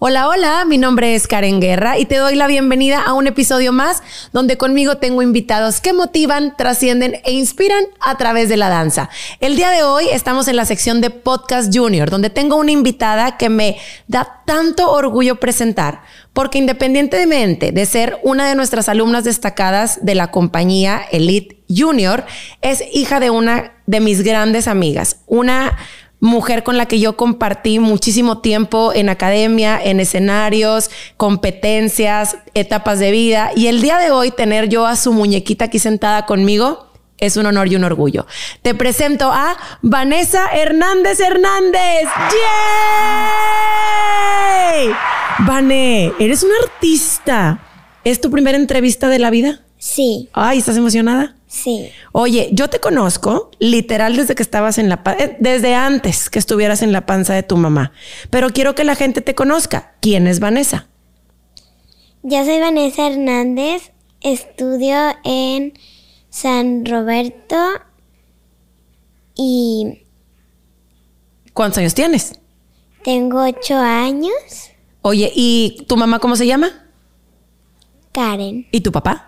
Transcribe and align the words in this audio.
Hola, 0.00 0.28
hola, 0.28 0.64
mi 0.64 0.78
nombre 0.78 1.16
es 1.16 1.26
Karen 1.26 1.60
Guerra 1.60 1.98
y 1.98 2.04
te 2.04 2.18
doy 2.18 2.36
la 2.36 2.46
bienvenida 2.46 3.02
a 3.02 3.14
un 3.14 3.26
episodio 3.26 3.72
más 3.72 4.00
donde 4.32 4.56
conmigo 4.56 4.98
tengo 4.98 5.22
invitados 5.22 5.80
que 5.80 5.92
motivan, 5.92 6.56
trascienden 6.56 7.16
e 7.24 7.32
inspiran 7.32 7.82
a 7.98 8.16
través 8.16 8.48
de 8.48 8.56
la 8.56 8.68
danza. 8.68 9.10
El 9.40 9.56
día 9.56 9.70
de 9.70 9.82
hoy 9.82 10.06
estamos 10.12 10.46
en 10.46 10.54
la 10.54 10.66
sección 10.66 11.00
de 11.00 11.10
Podcast 11.10 11.76
Junior, 11.76 12.10
donde 12.10 12.30
tengo 12.30 12.54
una 12.54 12.70
invitada 12.70 13.36
que 13.36 13.48
me 13.48 13.76
da 14.06 14.40
tanto 14.46 14.88
orgullo 14.88 15.40
presentar, 15.40 16.02
porque 16.32 16.58
independientemente 16.58 17.72
de 17.72 17.84
ser 17.84 18.20
una 18.22 18.48
de 18.48 18.54
nuestras 18.54 18.88
alumnas 18.88 19.24
destacadas 19.24 19.98
de 20.02 20.14
la 20.14 20.30
compañía 20.30 21.02
Elite 21.10 21.58
Junior, 21.68 22.24
es 22.62 22.84
hija 22.92 23.18
de 23.18 23.30
una 23.30 23.72
de 23.86 23.98
mis 23.98 24.22
grandes 24.22 24.68
amigas, 24.68 25.16
una 25.26 25.76
mujer 26.20 26.64
con 26.64 26.76
la 26.76 26.86
que 26.86 27.00
yo 27.00 27.16
compartí 27.16 27.78
muchísimo 27.78 28.38
tiempo 28.38 28.92
en 28.92 29.08
academia, 29.08 29.80
en 29.82 30.00
escenarios, 30.00 30.90
competencias, 31.16 32.38
etapas 32.54 32.98
de 32.98 33.10
vida. 33.10 33.50
Y 33.54 33.68
el 33.68 33.80
día 33.80 33.98
de 33.98 34.10
hoy 34.10 34.30
tener 34.30 34.68
yo 34.68 34.86
a 34.86 34.96
su 34.96 35.12
muñequita 35.12 35.66
aquí 35.66 35.78
sentada 35.78 36.26
conmigo 36.26 36.88
es 37.18 37.36
un 37.36 37.46
honor 37.46 37.68
y 37.68 37.76
un 37.76 37.84
orgullo. 37.84 38.26
Te 38.62 38.74
presento 38.74 39.30
a 39.32 39.56
Vanessa 39.82 40.48
Hernández 40.52 41.20
Hernández. 41.20 42.08
¡Yay! 44.80 44.90
Vane, 45.40 46.12
eres 46.18 46.42
una 46.42 46.54
artista. 46.62 47.60
¿Es 48.04 48.20
tu 48.20 48.30
primera 48.30 48.56
entrevista 48.56 49.08
de 49.08 49.18
la 49.18 49.30
vida? 49.30 49.60
Sí. 49.78 50.28
Ay, 50.32 50.58
¿estás 50.58 50.76
emocionada? 50.76 51.37
Sí. 51.48 51.90
Oye, 52.12 52.50
yo 52.52 52.68
te 52.68 52.78
conozco 52.78 53.50
literal 53.58 54.16
desde 54.16 54.34
que 54.34 54.42
estabas 54.42 54.76
en 54.78 54.88
la 54.90 55.02
panza, 55.02 55.30
desde 55.40 55.74
antes 55.74 56.28
que 56.30 56.38
estuvieras 56.38 56.82
en 56.82 56.92
la 56.92 57.06
panza 57.06 57.34
de 57.34 57.42
tu 57.42 57.56
mamá. 57.56 57.92
Pero 58.30 58.50
quiero 58.50 58.74
que 58.74 58.84
la 58.84 58.94
gente 58.94 59.22
te 59.22 59.34
conozca. 59.34 59.94
¿Quién 60.00 60.26
es 60.26 60.40
Vanessa? 60.40 60.86
Yo 62.22 62.44
soy 62.44 62.60
Vanessa 62.60 63.06
Hernández, 63.08 63.92
estudio 64.20 64.96
en 65.24 65.72
San 66.28 66.84
Roberto 66.84 67.56
y 69.34 70.02
¿Cuántos 71.54 71.78
años 71.78 71.94
tienes? 71.94 72.38
tengo 73.04 73.42
ocho 73.42 73.76
años. 73.78 74.32
Oye, 75.00 75.32
¿y 75.34 75.84
tu 75.88 75.96
mamá 75.96 76.18
cómo 76.18 76.36
se 76.36 76.46
llama? 76.46 76.68
Karen, 78.12 78.66
¿Y 78.70 78.80
tu 78.80 78.92
papá? 78.92 79.27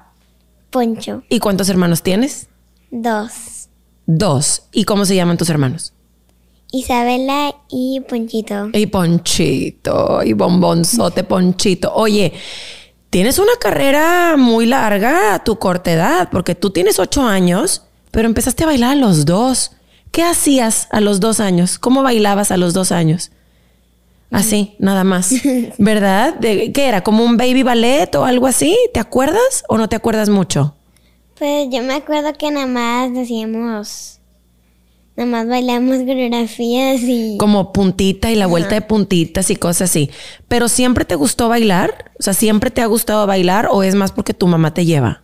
Poncho, 0.70 1.22
¿Y 1.28 1.38
cuántos 1.40 1.68
hermanos 1.68 2.02
tienes? 2.02 2.48
dos. 2.90 3.68
Dos. 4.06 4.62
¿Y 4.72 4.84
cómo 4.84 5.04
se 5.04 5.14
llaman 5.14 5.36
tus 5.36 5.50
hermanos? 5.50 5.92
Isabela 6.72 7.54
y 7.68 8.00
Ponchito. 8.08 8.70
Y 8.72 8.86
Ponchito, 8.86 10.22
y 10.24 10.32
bombonzote 10.32 11.24
Ponchito. 11.24 11.92
Oye, 11.94 12.32
tienes 13.10 13.38
una 13.38 13.52
carrera 13.60 14.36
muy 14.36 14.66
larga 14.66 15.34
a 15.34 15.44
tu 15.44 15.58
corta 15.58 15.92
edad, 15.92 16.28
porque 16.30 16.54
tú 16.54 16.70
tienes 16.70 16.98
ocho 16.98 17.22
años, 17.22 17.82
pero 18.10 18.26
empezaste 18.28 18.64
a 18.64 18.66
bailar 18.68 18.92
a 18.92 18.94
los 19.00 19.24
dos. 19.24 19.72
¿Qué 20.12 20.22
hacías 20.24 20.88
a 20.90 21.00
los 21.00 21.20
dos 21.20 21.38
años? 21.40 21.78
¿Cómo 21.78 22.02
bailabas 22.02 22.50
a 22.50 22.56
los 22.56 22.72
dos 22.74 22.90
años? 22.92 23.30
Así, 24.30 24.74
nada 24.78 25.04
más. 25.04 25.32
¿Verdad? 25.78 26.34
¿De, 26.34 26.72
¿Qué 26.72 26.86
era? 26.86 27.02
¿Como 27.02 27.24
un 27.24 27.36
baby 27.36 27.62
ballet 27.62 28.14
o 28.14 28.24
algo 28.24 28.46
así? 28.46 28.76
¿Te 28.94 29.00
acuerdas 29.00 29.64
o 29.68 29.76
no 29.76 29.88
te 29.88 29.96
acuerdas 29.96 30.28
mucho? 30.28 30.74
Pues 31.38 31.68
yo 31.70 31.82
me 31.82 31.94
acuerdo 31.94 32.32
que 32.34 32.50
nada 32.50 32.66
más 32.66 33.12
decíamos, 33.12 34.20
nada 35.16 35.30
más 35.30 35.48
bailamos 35.48 35.98
coreografías 35.98 37.00
y 37.02 37.38
Como 37.38 37.72
puntita 37.72 38.30
y 38.30 38.36
la 38.36 38.46
vuelta 38.46 38.74
de 38.74 38.82
puntitas 38.82 39.50
y 39.50 39.56
cosas 39.56 39.90
así. 39.90 40.10
Pero 40.48 40.68
siempre 40.68 41.04
te 41.04 41.14
gustó 41.14 41.48
bailar? 41.48 42.12
O 42.18 42.22
sea, 42.22 42.34
¿siempre 42.34 42.70
te 42.70 42.82
ha 42.82 42.86
gustado 42.86 43.26
bailar 43.26 43.68
o 43.70 43.82
es 43.82 43.94
más 43.94 44.12
porque 44.12 44.34
tu 44.34 44.46
mamá 44.46 44.74
te 44.74 44.84
lleva? 44.84 45.22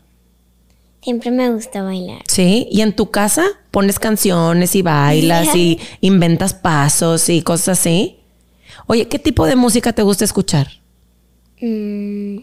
siempre 1.06 1.30
me 1.30 1.52
gusta 1.52 1.84
bailar. 1.84 2.24
Sí, 2.26 2.66
y 2.68 2.80
en 2.80 2.92
tu 2.92 3.12
casa 3.12 3.44
pones 3.70 4.00
canciones 4.00 4.74
y 4.74 4.82
bailas 4.82 5.46
y 5.54 5.78
inventas 6.00 6.52
pasos 6.52 7.28
y 7.28 7.42
cosas 7.42 7.78
así. 7.78 8.16
Oye, 8.86 9.08
¿qué 9.08 9.18
tipo 9.18 9.46
de 9.46 9.56
música 9.56 9.92
te 9.92 10.02
gusta 10.02 10.24
escuchar? 10.24 10.68
Mm, 11.60 12.38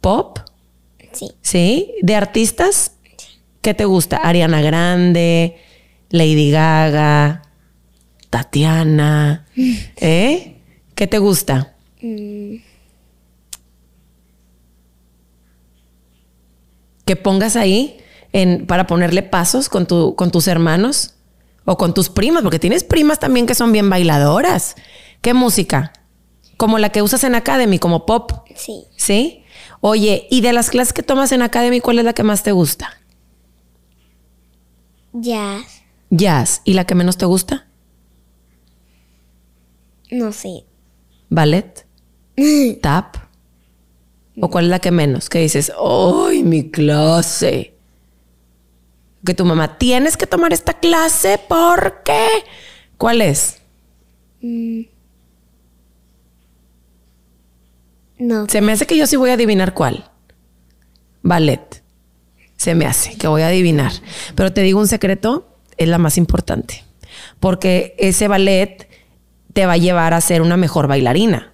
¿Pop? 0.00 0.38
sí, 1.12 1.30
¿Sí? 1.40 1.94
¿De 2.02 2.14
artistas? 2.16 2.92
¿Qué 3.60 3.74
te 3.74 3.84
gusta? 3.84 4.16
Ariana 4.16 4.60
Grande, 4.60 5.56
Lady 6.10 6.50
Gaga, 6.50 7.42
Tatiana. 8.30 9.46
¿Eh? 9.96 10.56
¿Qué 10.94 11.06
te 11.06 11.18
gusta? 11.18 11.74
mm, 12.00 12.56
Que 17.04 17.16
pongas 17.16 17.56
ahí 17.56 17.98
en, 18.32 18.66
para 18.66 18.86
ponerle 18.86 19.22
pasos 19.22 19.68
con, 19.68 19.86
tu, 19.86 20.14
con 20.14 20.30
tus 20.30 20.46
hermanos 20.48 21.14
o 21.64 21.76
con 21.76 21.94
tus 21.94 22.08
primas, 22.08 22.42
porque 22.42 22.58
tienes 22.58 22.84
primas 22.84 23.18
también 23.18 23.46
que 23.46 23.54
son 23.54 23.72
bien 23.72 23.88
bailadoras. 23.88 24.74
¿Qué 25.20 25.34
música? 25.34 25.92
Como 26.56 26.78
la 26.78 26.90
que 26.90 27.02
usas 27.02 27.24
en 27.24 27.34
Academy, 27.34 27.78
como 27.78 28.06
pop. 28.06 28.32
sí. 28.54 28.84
¿Sí? 28.96 29.38
Oye, 29.80 30.28
¿y 30.30 30.42
de 30.42 30.52
las 30.52 30.70
clases 30.70 30.92
que 30.92 31.02
tomas 31.02 31.32
en 31.32 31.42
Academy, 31.42 31.80
cuál 31.80 31.98
es 31.98 32.04
la 32.04 32.12
que 32.12 32.22
más 32.22 32.42
te 32.44 32.52
gusta? 32.52 33.00
Jazz, 35.12 35.82
Jazz. 36.10 36.62
¿Y 36.64 36.74
la 36.74 36.84
que 36.86 36.94
menos 36.94 37.18
te 37.18 37.26
gusta? 37.26 37.66
no 40.10 40.30
sé. 40.32 40.66
Ballet. 41.30 41.86
Tap. 42.82 43.16
¿O 44.40 44.48
cuál 44.50 44.66
es 44.66 44.70
la 44.70 44.78
que 44.78 44.90
menos? 44.90 45.28
Que 45.28 45.40
dices, 45.40 45.72
¡ay, 45.78 46.42
mi 46.42 46.70
clase! 46.70 47.71
Que 49.24 49.34
tu 49.34 49.44
mamá, 49.44 49.78
tienes 49.78 50.16
que 50.16 50.26
tomar 50.26 50.52
esta 50.52 50.74
clase 50.74 51.40
porque... 51.48 52.26
¿Cuál 52.98 53.22
es? 53.22 53.58
Mm. 54.40 54.82
No, 58.18 58.46
Se 58.48 58.60
me 58.60 58.72
hace 58.72 58.86
que 58.86 58.96
yo 58.96 59.06
sí 59.06 59.16
voy 59.16 59.30
a 59.30 59.34
adivinar 59.34 59.74
cuál. 59.74 60.08
Ballet. 61.22 61.82
Se 62.56 62.74
me 62.74 62.86
hace 62.86 63.16
que 63.16 63.26
voy 63.26 63.42
a 63.42 63.48
adivinar. 63.48 63.92
Pero 64.36 64.52
te 64.52 64.60
digo 64.62 64.78
un 64.78 64.86
secreto, 64.86 65.48
es 65.76 65.88
la 65.88 65.98
más 65.98 66.16
importante. 66.16 66.84
Porque 67.40 67.96
ese 67.98 68.28
ballet 68.28 68.88
te 69.52 69.66
va 69.66 69.72
a 69.72 69.78
llevar 69.78 70.14
a 70.14 70.20
ser 70.20 70.42
una 70.42 70.56
mejor 70.56 70.86
bailarina. 70.86 71.52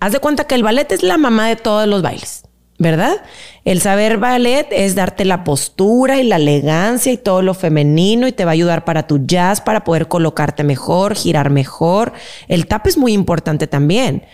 Haz 0.00 0.12
de 0.12 0.20
cuenta 0.20 0.46
que 0.46 0.54
el 0.54 0.62
ballet 0.62 0.90
es 0.92 1.02
la 1.02 1.18
mamá 1.18 1.48
de 1.48 1.56
todos 1.56 1.86
los 1.86 2.00
bailes, 2.00 2.44
¿verdad? 2.80 3.22
El 3.66 3.82
saber 3.82 4.16
ballet 4.16 4.66
es 4.70 4.94
darte 4.94 5.26
la 5.26 5.44
postura 5.44 6.18
y 6.18 6.24
la 6.24 6.36
elegancia 6.36 7.12
y 7.12 7.18
todo 7.18 7.42
lo 7.42 7.52
femenino 7.52 8.26
y 8.26 8.32
te 8.32 8.46
va 8.46 8.52
a 8.52 8.54
ayudar 8.54 8.86
para 8.86 9.06
tu 9.06 9.26
jazz, 9.26 9.60
para 9.60 9.84
poder 9.84 10.08
colocarte 10.08 10.64
mejor, 10.64 11.14
girar 11.14 11.50
mejor. 11.50 12.14
El 12.48 12.66
tap 12.66 12.86
es 12.86 12.96
muy 12.96 13.12
importante 13.12 13.66
también. 13.66 14.24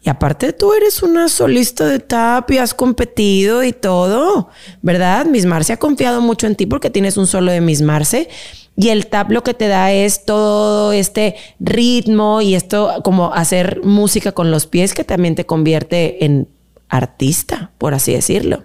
Y 0.00 0.10
aparte 0.10 0.52
tú 0.52 0.74
eres 0.74 1.02
una 1.02 1.28
solista 1.28 1.86
de 1.86 1.98
tap 1.98 2.48
y 2.52 2.58
has 2.58 2.72
competido 2.72 3.64
y 3.64 3.72
todo, 3.72 4.48
¿verdad? 4.80 5.26
Miss 5.26 5.44
Marce 5.44 5.72
ha 5.72 5.76
confiado 5.78 6.20
mucho 6.20 6.46
en 6.46 6.54
ti 6.54 6.66
porque 6.66 6.90
tienes 6.90 7.16
un 7.16 7.26
solo 7.26 7.50
de 7.50 7.60
Miss 7.60 7.82
Marce. 7.82 8.28
Y 8.76 8.90
el 8.90 9.08
tap 9.08 9.32
lo 9.32 9.42
que 9.42 9.54
te 9.54 9.66
da 9.66 9.90
es 9.90 10.24
todo 10.24 10.92
este 10.92 11.34
ritmo 11.58 12.42
y 12.42 12.54
esto 12.54 13.00
como 13.02 13.34
hacer 13.34 13.80
música 13.82 14.30
con 14.30 14.52
los 14.52 14.68
pies 14.68 14.94
que 14.94 15.02
también 15.02 15.34
te 15.34 15.46
convierte 15.46 16.24
en 16.24 16.46
artista, 16.88 17.70
por 17.78 17.94
así 17.94 18.12
decirlo. 18.12 18.64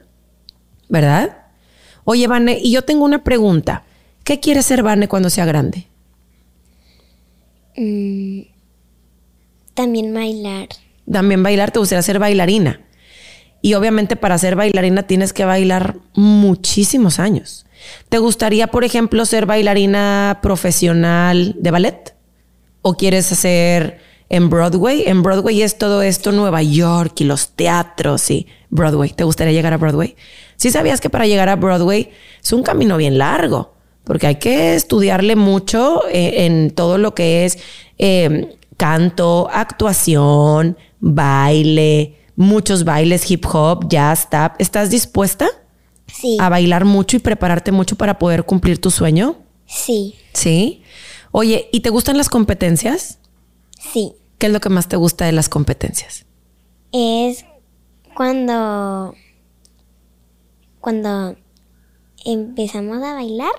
¿Verdad? 0.90 1.38
Oye, 2.04 2.28
Vane, 2.28 2.60
y 2.62 2.72
yo 2.72 2.84
tengo 2.84 3.06
una 3.06 3.24
pregunta. 3.24 3.84
¿Qué 4.24 4.40
quiere 4.40 4.62
ser 4.62 4.84
Vane 4.84 5.08
cuando 5.08 5.30
sea 5.30 5.46
grande? 5.46 5.88
mm, 7.76 8.42
también 9.74 10.14
bailar. 10.14 10.70
También 11.12 11.44
bailar, 11.44 11.72
te 11.72 11.80
gustaría 11.80 12.02
ser 12.02 12.20
bailarina. 12.20 12.81
Y 13.62 13.75
obviamente 13.75 14.16
para 14.16 14.38
ser 14.38 14.56
bailarina 14.56 15.04
tienes 15.04 15.34
que 15.34 15.46
bailar 15.46 15.98
muchísimos 16.14 17.19
años. 17.19 17.66
¿Te 18.10 18.18
gustaría, 18.18 18.68
por 18.68 18.84
ejemplo, 18.84 19.26
ser 19.26 19.46
bailarina 19.46 20.40
profesional 20.42 21.56
de 21.58 21.72
ballet? 21.72 22.16
¿O 22.81 22.96
quieres 22.96 23.31
hacer 23.31 24.00
en 24.35 24.50
Broadway? 24.50 25.03
En 25.06 25.21
Broadway 25.21 25.62
es 25.62 25.77
todo 25.77 26.01
esto, 26.01 26.31
Nueva 26.31 26.63
York 26.63 27.21
y 27.21 27.24
los 27.24 27.50
teatros 27.50 28.31
y 28.31 28.47
Broadway. 28.69 29.12
¿Te 29.12 29.24
gustaría 29.24 29.53
llegar 29.53 29.74
a 29.74 29.77
Broadway? 29.77 30.15
Sí 30.56 30.71
sabías 30.71 31.00
que 31.01 31.09
para 31.12 31.27
llegar 31.27 31.50
a 31.50 31.56
Broadway 31.56 32.09
es 32.44 32.51
un 32.51 32.63
camino 32.63 32.97
bien 32.97 33.18
largo, 33.19 33.75
porque 34.03 34.25
hay 34.27 34.35
que 34.38 34.74
estudiarle 34.74 35.35
mucho 35.35 36.01
eh, 36.09 36.45
en 36.45 36.71
todo 36.71 36.97
lo 36.97 37.13
que 37.13 37.45
es 37.45 37.59
eh, 38.00 38.57
canto, 38.77 39.50
actuación, 39.53 40.77
baile, 41.00 42.15
muchos 42.35 42.85
bailes, 42.85 43.30
hip 43.30 43.45
hop, 43.53 43.88
jazz, 43.88 44.30
tap. 44.31 44.56
¿Estás 44.59 44.89
dispuesta 44.89 45.47
Sí, 46.07 46.38
a 46.39 46.50
bailar 46.50 46.85
mucho 46.85 47.18
y 47.18 47.19
prepararte 47.19 47.71
mucho 47.71 47.95
para 47.95 48.18
poder 48.19 48.45
cumplir 48.45 48.80
tu 48.81 48.89
sueño? 48.91 49.38
sí, 49.68 50.15
Sí. 50.33 50.81
Oye, 51.31 51.69
¿y 51.71 51.80
te 51.81 51.89
gustan 51.89 52.18
las 52.18 52.30
competencias? 52.30 53.19
Sí. 53.94 54.13
¿Qué 54.38 54.47
es 54.47 54.53
lo 54.53 54.59
que 54.59 54.69
más 54.69 54.88
te 54.88 54.95
gusta 54.95 55.25
de 55.25 55.31
las 55.31 55.50
competencias? 55.50 56.25
Es 56.91 57.45
cuando. 58.13 59.15
Cuando 60.80 61.35
empezamos 62.25 63.03
a 63.03 63.13
bailar. 63.13 63.51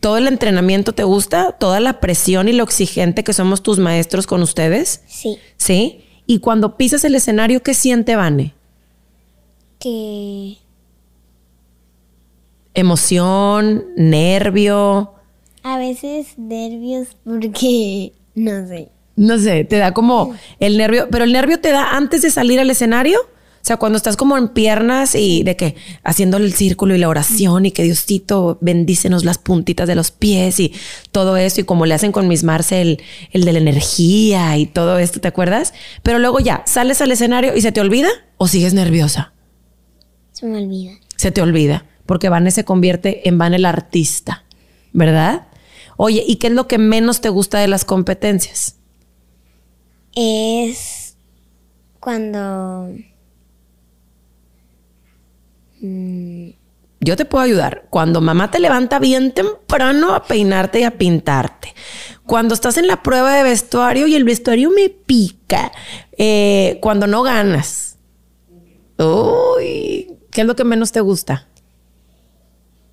¿Todo 0.00 0.18
el 0.18 0.28
entrenamiento 0.28 0.92
te 0.92 1.04
gusta? 1.04 1.52
¿Toda 1.52 1.80
la 1.80 2.00
presión 2.00 2.48
y 2.48 2.52
lo 2.52 2.64
exigente 2.64 3.24
que 3.24 3.32
somos 3.32 3.62
tus 3.62 3.78
maestros 3.78 4.26
con 4.26 4.42
ustedes? 4.42 5.02
Sí. 5.06 5.38
¿Sí? 5.56 6.04
Y 6.26 6.40
cuando 6.40 6.76
pisas 6.76 7.04
el 7.04 7.14
escenario, 7.14 7.62
¿qué 7.62 7.74
siente 7.74 8.16
Vane? 8.16 8.54
Que. 9.78 10.58
Emoción, 12.74 13.86
nervio. 13.96 15.14
A 15.62 15.78
veces 15.78 16.38
nervios 16.38 17.16
porque. 17.24 18.12
No 18.36 18.66
sé. 18.68 18.90
No 19.16 19.38
sé, 19.38 19.64
te 19.64 19.78
da 19.78 19.92
como 19.92 20.34
el 20.60 20.76
nervio, 20.76 21.08
pero 21.10 21.24
el 21.24 21.32
nervio 21.32 21.58
te 21.58 21.70
da 21.70 21.96
antes 21.96 22.22
de 22.22 22.30
salir 22.30 22.60
al 22.60 22.70
escenario. 22.70 23.18
O 23.20 23.66
sea, 23.66 23.78
cuando 23.78 23.96
estás 23.96 24.16
como 24.16 24.36
en 24.36 24.48
piernas 24.48 25.16
y 25.16 25.42
de 25.42 25.56
que 25.56 25.74
haciendo 26.04 26.36
el 26.36 26.52
círculo 26.52 26.94
y 26.94 26.98
la 26.98 27.08
oración 27.08 27.66
y 27.66 27.72
que 27.72 27.82
Diosito 27.82 28.58
bendícenos 28.60 29.24
las 29.24 29.38
puntitas 29.38 29.88
de 29.88 29.96
los 29.96 30.12
pies 30.12 30.60
y 30.60 30.72
todo 31.10 31.36
eso 31.36 31.60
y 31.60 31.64
como 31.64 31.84
le 31.84 31.94
hacen 31.94 32.12
con 32.12 32.28
Miss 32.28 32.44
Marcel 32.44 33.02
el, 33.32 33.44
de 33.44 33.52
la 33.52 33.58
energía 33.58 34.56
y 34.56 34.66
todo 34.66 35.00
esto, 35.00 35.20
¿te 35.20 35.26
acuerdas? 35.26 35.74
Pero 36.04 36.20
luego 36.20 36.38
ya, 36.38 36.62
sales 36.64 37.00
al 37.00 37.10
escenario 37.10 37.56
y 37.56 37.60
se 37.60 37.72
te 37.72 37.80
olvida 37.80 38.08
o 38.36 38.46
sigues 38.46 38.72
nerviosa. 38.72 39.32
Se 40.30 40.46
me 40.46 40.58
olvida. 40.58 40.92
Se 41.16 41.32
te 41.32 41.42
olvida 41.42 41.86
porque 42.06 42.28
Vane 42.28 42.52
se 42.52 42.64
convierte 42.64 43.28
en 43.28 43.36
Van 43.36 43.52
el 43.52 43.64
artista, 43.64 44.44
¿verdad? 44.92 45.48
Oye, 45.96 46.22
¿y 46.24 46.36
qué 46.36 46.46
es 46.46 46.52
lo 46.52 46.68
que 46.68 46.78
menos 46.78 47.20
te 47.20 47.30
gusta 47.30 47.58
de 47.58 47.66
las 47.66 47.84
competencias? 47.84 48.76
Es 50.16 51.18
cuando. 52.00 52.90
Yo 57.00 57.16
te 57.16 57.26
puedo 57.26 57.44
ayudar. 57.44 57.86
Cuando 57.90 58.22
mamá 58.22 58.50
te 58.50 58.58
levanta 58.58 58.98
bien 58.98 59.32
temprano 59.32 60.14
a 60.14 60.24
peinarte 60.24 60.80
y 60.80 60.84
a 60.84 60.96
pintarte. 60.96 61.74
Cuando 62.24 62.54
estás 62.54 62.78
en 62.78 62.86
la 62.86 63.02
prueba 63.02 63.34
de 63.34 63.42
vestuario 63.42 64.06
y 64.06 64.14
el 64.14 64.24
vestuario 64.24 64.70
me 64.70 64.88
pica. 64.88 65.70
Eh, 66.16 66.78
cuando 66.80 67.06
no 67.06 67.22
ganas. 67.22 67.98
Uy, 68.98 70.16
¿qué 70.30 70.40
es 70.40 70.46
lo 70.46 70.56
que 70.56 70.64
menos 70.64 70.92
te 70.92 71.02
gusta? 71.02 71.46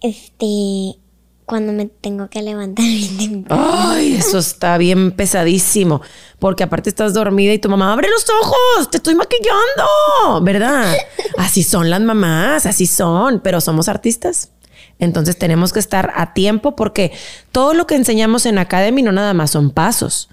Este. 0.01 0.99
Cuando 1.45 1.73
me 1.73 1.85
tengo 1.85 2.29
que 2.29 2.41
levantar 2.41 2.85
bien 2.85 3.17
temprano. 3.17 3.63
Ay, 3.89 4.15
eso 4.15 4.39
está 4.39 4.77
bien 4.77 5.11
pesadísimo. 5.11 6.01
Porque 6.39 6.63
aparte 6.63 6.89
estás 6.89 7.13
dormida 7.13 7.53
y 7.53 7.59
tu 7.59 7.69
mamá, 7.69 7.91
abre 7.93 8.09
los 8.09 8.25
ojos, 8.41 8.89
te 8.91 8.97
estoy 8.97 9.15
maquillando, 9.15 10.41
¿verdad? 10.41 10.95
Así 11.37 11.63
son 11.63 11.89
las 11.89 12.01
mamás, 12.01 12.65
así 12.65 12.85
son, 12.85 13.41
pero 13.41 13.61
somos 13.61 13.87
artistas. 13.89 14.51
Entonces 14.99 15.37
tenemos 15.37 15.73
que 15.73 15.79
estar 15.79 16.11
a 16.15 16.33
tiempo 16.33 16.75
porque 16.75 17.11
todo 17.51 17.73
lo 17.73 17.87
que 17.87 17.95
enseñamos 17.95 18.45
en 18.45 18.57
Academy 18.57 19.01
no 19.01 19.11
nada 19.11 19.33
más 19.33 19.51
son 19.51 19.71
pasos. 19.71 20.29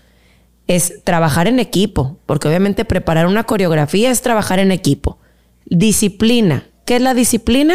Es 0.67 1.03
trabajar 1.03 1.49
en 1.49 1.59
equipo, 1.59 2.19
porque 2.27 2.47
obviamente 2.47 2.85
preparar 2.85 3.27
una 3.27 3.45
coreografía 3.45 4.11
es 4.11 4.23
trabajar 4.23 4.61
en 4.61 4.71
equipo. 4.71 5.19
Disciplina. 5.65 6.69
¿Qué 6.85 6.97
es 6.97 7.03
la 7.03 7.15
disciplina? 7.15 7.75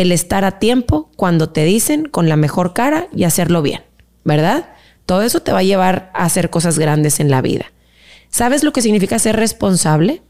El 0.00 0.12
estar 0.12 0.44
a 0.44 0.58
tiempo 0.58 1.10
cuando 1.16 1.50
te 1.50 1.64
dicen 1.64 2.06
con 2.08 2.28
la 2.28 2.36
mejor 2.36 2.72
cara 2.72 3.08
y 3.14 3.24
hacerlo 3.24 3.62
bien, 3.62 3.82
¿verdad? 4.24 4.70
Todo 5.06 5.22
eso 5.22 5.40
te 5.40 5.52
va 5.52 5.58
a 5.60 5.62
llevar 5.64 6.10
a 6.14 6.24
hacer 6.24 6.50
cosas 6.50 6.78
grandes 6.78 7.18
en 7.20 7.30
la 7.30 7.40
vida. 7.42 7.66
¿Sabes 8.30 8.62
lo 8.62 8.72
que 8.72 8.82
significa 8.82 9.18
ser 9.18 9.36
responsable? 9.36 10.22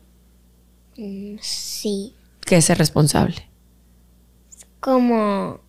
Mm, 0.97 1.37
Sí. 1.41 2.15
¿Qué 2.47 2.57
es 2.57 2.65
ser 2.65 2.79
responsable? 2.79 3.49
Como. 4.81 5.61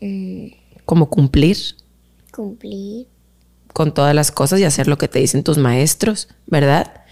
mm, 0.00 0.46
Como 0.84 1.10
cumplir 1.10 1.56
cumplir. 2.32 3.08
con 3.72 3.92
todas 3.92 4.14
las 4.14 4.30
cosas 4.30 4.60
y 4.60 4.64
hacer 4.64 4.86
lo 4.88 4.96
que 4.96 5.08
te 5.08 5.18
dicen 5.18 5.42
tus 5.44 5.58
maestros, 5.58 6.28
¿verdad? 6.46 7.02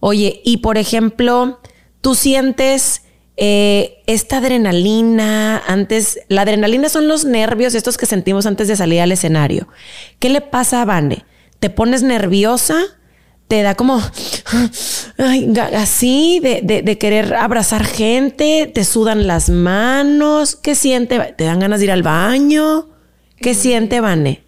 Oye, 0.00 0.40
y 0.44 0.58
por 0.58 0.76
ejemplo, 0.76 1.60
tú 2.00 2.14
sientes 2.14 3.01
eh, 3.44 4.02
esta 4.06 4.36
adrenalina 4.38 5.58
antes, 5.66 6.20
la 6.28 6.42
adrenalina 6.42 6.88
son 6.88 7.08
los 7.08 7.24
nervios 7.24 7.74
estos 7.74 7.96
que 7.98 8.06
sentimos 8.06 8.46
antes 8.46 8.68
de 8.68 8.76
salir 8.76 9.00
al 9.00 9.10
escenario. 9.10 9.66
¿Qué 10.20 10.28
le 10.28 10.40
pasa 10.42 10.80
a 10.80 10.84
Vane? 10.84 11.24
¿Te 11.58 11.68
pones 11.68 12.04
nerviosa? 12.04 12.76
¿Te 13.48 13.62
da 13.62 13.74
como 13.74 14.00
ay, 15.18 15.52
así 15.74 16.38
de, 16.40 16.60
de- 16.62 16.82
de 16.82 16.98
querer 16.98 17.34
abrazar 17.34 17.84
gente? 17.84 18.70
¿Te 18.72 18.84
sudan 18.84 19.26
las 19.26 19.50
manos? 19.50 20.54
¿Qué 20.54 20.76
siente? 20.76 21.18
¿Te 21.36 21.44
dan 21.44 21.58
ganas 21.58 21.80
de 21.80 21.86
ir 21.86 21.90
al 21.92 22.04
baño? 22.04 22.90
¿Qué 23.38 23.54
siente 23.54 24.00
Vane? 24.00 24.44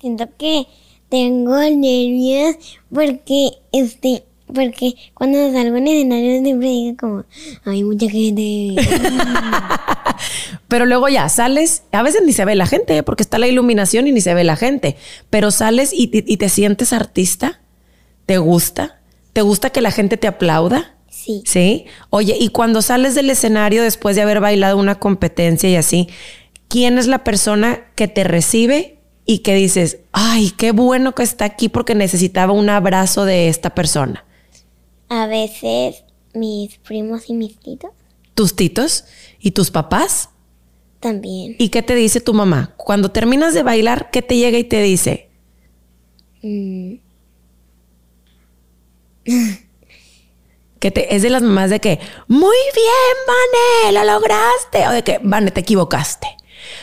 Siento 0.00 0.28
que 0.36 0.66
tengo 1.08 1.56
nervios 1.60 2.56
porque 2.92 3.50
este. 3.70 4.24
Porque 4.54 4.94
cuando 5.14 5.52
salgo 5.52 5.76
en 5.76 5.88
escenario 5.88 6.42
siempre 6.42 6.68
digo 6.68 6.96
como, 6.98 7.24
hay 7.64 7.82
mucha 7.84 8.08
gente. 8.10 8.74
Pero 10.68 10.86
luego 10.86 11.08
ya 11.08 11.28
sales, 11.28 11.82
a 11.92 12.02
veces 12.02 12.22
ni 12.24 12.32
se 12.32 12.44
ve 12.44 12.54
la 12.54 12.66
gente, 12.66 12.96
¿eh? 12.96 13.02
porque 13.02 13.22
está 13.22 13.38
la 13.38 13.46
iluminación 13.46 14.06
y 14.06 14.12
ni 14.12 14.20
se 14.20 14.34
ve 14.34 14.44
la 14.44 14.56
gente, 14.56 14.96
pero 15.30 15.50
sales 15.50 15.92
y, 15.92 16.04
y- 16.12 16.24
y 16.32 16.36
te 16.38 16.48
sientes 16.48 16.92
artista, 16.92 17.60
¿te 18.26 18.38
gusta? 18.38 18.98
¿Te 19.32 19.42
gusta 19.42 19.70
que 19.70 19.80
la 19.80 19.90
gente 19.90 20.16
te 20.16 20.28
aplauda? 20.28 20.94
Sí. 21.10 21.42
Sí. 21.44 21.84
Oye, 22.10 22.36
y 22.40 22.48
cuando 22.48 22.80
sales 22.82 23.14
del 23.14 23.28
escenario 23.30 23.82
después 23.82 24.16
de 24.16 24.22
haber 24.22 24.40
bailado 24.40 24.78
una 24.78 24.98
competencia 24.98 25.68
y 25.68 25.76
así, 25.76 26.08
¿quién 26.68 26.96
es 26.98 27.06
la 27.06 27.22
persona 27.22 27.80
que 27.94 28.08
te 28.08 28.24
recibe 28.24 28.98
y 29.26 29.38
que 29.40 29.54
dices, 29.54 29.98
ay, 30.12 30.52
qué 30.56 30.72
bueno 30.72 31.14
que 31.14 31.22
está 31.22 31.44
aquí 31.44 31.68
porque 31.68 31.94
necesitaba 31.94 32.52
un 32.54 32.70
abrazo 32.70 33.24
de 33.26 33.48
esta 33.48 33.70
persona? 33.74 34.24
A 35.12 35.26
veces 35.26 36.04
mis 36.32 36.78
primos 36.78 37.28
y 37.28 37.34
mis 37.34 37.58
titos 37.60 37.90
¿Tus 38.34 38.56
titos 38.56 39.04
y 39.38 39.50
tus 39.50 39.70
papás? 39.70 40.30
también. 41.00 41.56
¿Y 41.58 41.68
qué 41.68 41.82
te 41.82 41.94
dice 41.94 42.20
tu 42.20 42.32
mamá? 42.32 42.72
Cuando 42.78 43.10
terminas 43.10 43.52
de 43.52 43.62
bailar, 43.62 44.10
¿qué 44.10 44.22
te 44.22 44.36
llega 44.36 44.56
y 44.56 44.64
te 44.64 44.80
dice? 44.80 45.28
Mm, 46.40 46.94
Que 50.78 50.90
te, 50.90 51.14
es 51.14 51.22
de 51.22 51.30
las 51.30 51.42
mamás 51.42 51.68
de 51.70 51.78
que, 51.80 52.00
muy 52.26 52.56
bien, 52.74 53.92
Vane, 53.92 53.92
lo 53.92 54.12
lograste. 54.14 54.88
O 54.88 54.92
de 54.92 55.04
que, 55.04 55.20
Vane, 55.22 55.50
te 55.50 55.60
equivocaste. 55.60 56.26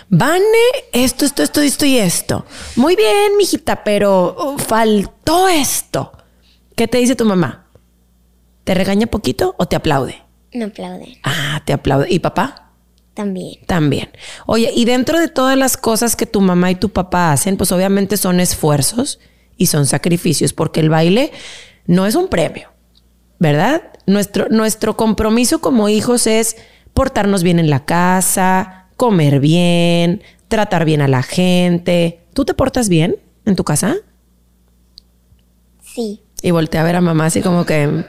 Vane, 0.09 0.43
esto, 0.93 1.25
esto, 1.25 1.41
esto, 1.41 1.61
esto 1.61 1.85
y 1.85 1.97
esto. 1.97 2.45
Muy 2.75 2.95
bien, 2.95 3.35
mijita, 3.37 3.83
pero 3.83 4.35
uh, 4.37 4.57
faltó 4.59 5.47
esto. 5.47 6.11
¿Qué 6.75 6.87
te 6.87 6.99
dice 6.99 7.15
tu 7.15 7.25
mamá? 7.25 7.68
¿Te 8.69 8.75
regaña 8.75 9.07
poquito 9.07 9.55
o 9.57 9.65
te 9.65 9.75
aplaude? 9.75 10.21
me 10.53 10.65
aplauden. 10.65 11.17
Ah, 11.23 11.63
te 11.65 11.73
aplaude. 11.73 12.05
¿Y 12.07 12.19
papá? 12.19 12.69
También. 13.15 13.65
También. 13.65 14.09
Oye, 14.45 14.71
y 14.75 14.85
dentro 14.85 15.19
de 15.19 15.27
todas 15.27 15.57
las 15.57 15.75
cosas 15.75 16.15
que 16.15 16.27
tu 16.27 16.39
mamá 16.39 16.69
y 16.69 16.75
tu 16.75 16.89
papá 16.89 17.31
hacen, 17.31 17.57
pues 17.57 17.71
obviamente 17.71 18.15
son 18.15 18.39
esfuerzos 18.39 19.19
y 19.57 19.65
son 19.65 19.87
sacrificios, 19.87 20.53
porque 20.53 20.81
el 20.81 20.89
baile 20.91 21.31
no 21.87 22.05
es 22.05 22.13
un 22.13 22.27
premio, 22.27 22.69
¿verdad? 23.39 23.81
Nuestro, 24.05 24.49
nuestro 24.49 24.95
compromiso 24.95 25.61
como 25.61 25.89
hijos 25.89 26.27
es 26.27 26.55
portarnos 26.93 27.41
bien 27.41 27.57
en 27.57 27.71
la 27.71 27.85
casa, 27.85 28.85
comer 28.97 29.39
bien, 29.39 30.21
tratar 30.47 30.85
bien 30.85 31.01
a 31.01 31.07
la 31.07 31.23
gente. 31.23 32.19
¿Tú 32.35 32.45
te 32.45 32.53
portas 32.53 32.87
bien 32.87 33.15
en 33.47 33.55
tu 33.55 33.63
casa? 33.63 33.95
Sí. 35.81 36.21
Y 36.43 36.51
voltea 36.51 36.81
a 36.81 36.83
ver 36.83 36.97
a 36.97 37.01
mamá 37.01 37.25
así 37.25 37.41
como 37.41 37.65
que, 37.65 38.05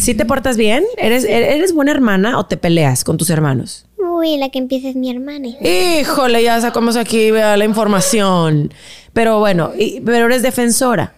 ¿sí 0.00 0.14
te 0.14 0.24
portas 0.24 0.56
bien? 0.56 0.84
¿Eres, 0.96 1.24
¿Eres 1.24 1.72
buena 1.74 1.90
hermana 1.92 2.38
o 2.38 2.46
te 2.46 2.56
peleas 2.56 3.04
con 3.04 3.16
tus 3.16 3.30
hermanos? 3.30 3.86
Uy, 3.98 4.36
la 4.36 4.48
que 4.50 4.58
empieza 4.58 4.88
es 4.88 4.96
mi 4.96 5.10
hermana. 5.10 5.48
Híjole, 5.60 6.42
ya 6.42 6.60
sacamos 6.60 6.96
aquí 6.96 7.30
vea, 7.30 7.56
la 7.56 7.64
información. 7.64 8.72
Pero 9.12 9.38
bueno, 9.38 9.72
y- 9.78 10.00
pero 10.00 10.26
eres 10.26 10.42
defensora. 10.42 11.14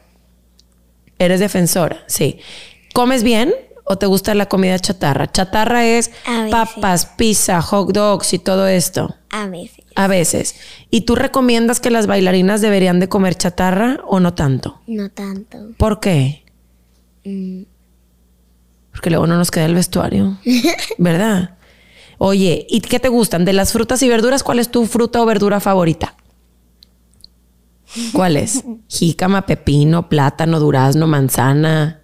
Eres 1.19 1.41
defensora, 1.41 2.05
sí. 2.07 2.39
¿Comes 2.95 3.23
bien 3.23 3.53
o 3.85 3.97
te 3.97 4.07
gusta 4.07 4.35
la 4.35 4.47
comida 4.47 4.79
chatarra? 4.79 5.31
Chatarra 5.31 5.87
es 5.87 6.11
papas, 6.51 7.07
pizza, 7.07 7.61
hot 7.63 7.91
dogs 7.93 8.33
y 8.35 8.39
todo 8.39 8.67
esto. 8.69 9.15
A 9.31 9.47
veces. 9.49 9.85
A 9.95 10.07
veces. 10.09 10.55
¿Y 10.91 11.03
tú 11.03 11.15
recomiendas 11.15 11.81
que 11.81 11.91
las 11.91 12.07
bailarinas 12.07 12.61
deberían 12.61 13.01
de 13.01 13.09
comer 13.09 13.35
chatarra 13.35 14.01
o 14.07 14.21
no 14.21 14.35
tanto? 14.35 14.81
No 14.87 15.09
tanto. 15.11 15.59
¿Por 15.79 16.01
qué? 16.01 16.45
Mm, 17.25 17.63
Porque 18.97 19.11
luego 19.11 19.27
no 19.27 19.37
nos 19.37 19.51
queda 19.51 19.67
el 19.67 19.75
vestuario. 19.75 20.39
¿Verdad? 20.99 21.59
Oye, 22.17 22.67
¿y 22.71 22.81
qué 22.81 22.99
te 22.99 23.09
gustan? 23.09 23.45
De 23.45 23.53
las 23.53 23.73
frutas 23.75 24.03
y 24.03 24.09
verduras, 24.09 24.43
¿cuál 24.43 24.59
es 24.59 24.71
tu 24.71 24.87
fruta 24.87 25.21
o 25.21 25.27
verdura 25.27 25.61
favorita? 25.61 26.15
¿Cuál 28.15 28.39
es? 28.39 28.65
Jícama, 28.89 29.45
pepino, 29.45 30.09
plátano, 30.09 30.61
durazno, 30.61 31.07
manzana. 31.07 32.01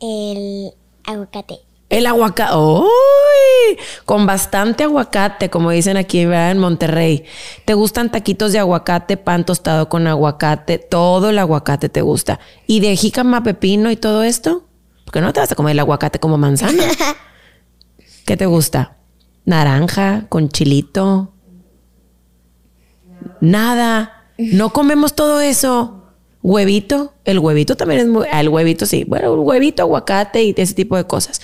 El 0.00 0.72
aguacate. 1.04 1.60
El 1.88 2.06
aguacate. 2.06 2.56
¡Uy! 2.56 3.78
Con 4.06 4.26
bastante 4.26 4.82
aguacate, 4.82 5.50
como 5.50 5.70
dicen 5.70 5.96
aquí 5.96 6.24
¿verdad? 6.24 6.50
en 6.50 6.58
Monterrey. 6.58 7.24
¿Te 7.64 7.74
gustan 7.74 8.10
taquitos 8.10 8.52
de 8.52 8.58
aguacate, 8.58 9.16
pan 9.16 9.46
tostado 9.46 9.88
con 9.88 10.08
aguacate? 10.08 10.78
Todo 10.78 11.30
el 11.30 11.38
aguacate 11.38 11.88
te 11.88 12.02
gusta. 12.02 12.40
¿Y 12.66 12.80
de 12.80 12.96
jícama, 12.96 13.44
pepino 13.44 13.92
y 13.92 13.96
todo 13.96 14.24
esto? 14.24 14.64
Porque 15.10 15.22
no 15.22 15.32
te 15.32 15.40
vas 15.40 15.50
a 15.50 15.56
comer 15.56 15.72
el 15.72 15.80
aguacate 15.80 16.20
como 16.20 16.38
manzana. 16.38 16.84
¿Qué 18.26 18.36
te 18.36 18.46
gusta? 18.46 18.96
Naranja, 19.44 20.26
con 20.28 20.50
chilito. 20.50 21.32
Nada. 23.40 24.28
No 24.38 24.72
comemos 24.72 25.16
todo 25.16 25.40
eso. 25.40 26.04
Huevito, 26.44 27.14
el 27.24 27.40
huevito 27.40 27.76
también 27.76 28.02
es 28.02 28.06
muy, 28.06 28.24
el 28.32 28.48
huevito 28.48 28.86
sí, 28.86 29.02
bueno, 29.02 29.32
un 29.34 29.40
huevito, 29.40 29.82
aguacate 29.82 30.44
y 30.44 30.54
ese 30.56 30.74
tipo 30.74 30.96
de 30.96 31.08
cosas. 31.08 31.40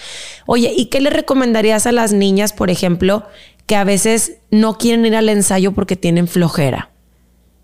Oye, 0.46 0.72
¿y 0.74 0.86
qué 0.86 1.00
le 1.00 1.10
recomendarías 1.10 1.88
a 1.88 1.92
las 1.92 2.12
niñas, 2.12 2.52
por 2.52 2.70
ejemplo, 2.70 3.24
que 3.66 3.74
a 3.74 3.82
veces 3.82 4.36
no 4.52 4.78
quieren 4.78 5.04
ir 5.04 5.16
al 5.16 5.28
ensayo 5.28 5.72
porque 5.72 5.96
tienen 5.96 6.28
flojera? 6.28 6.90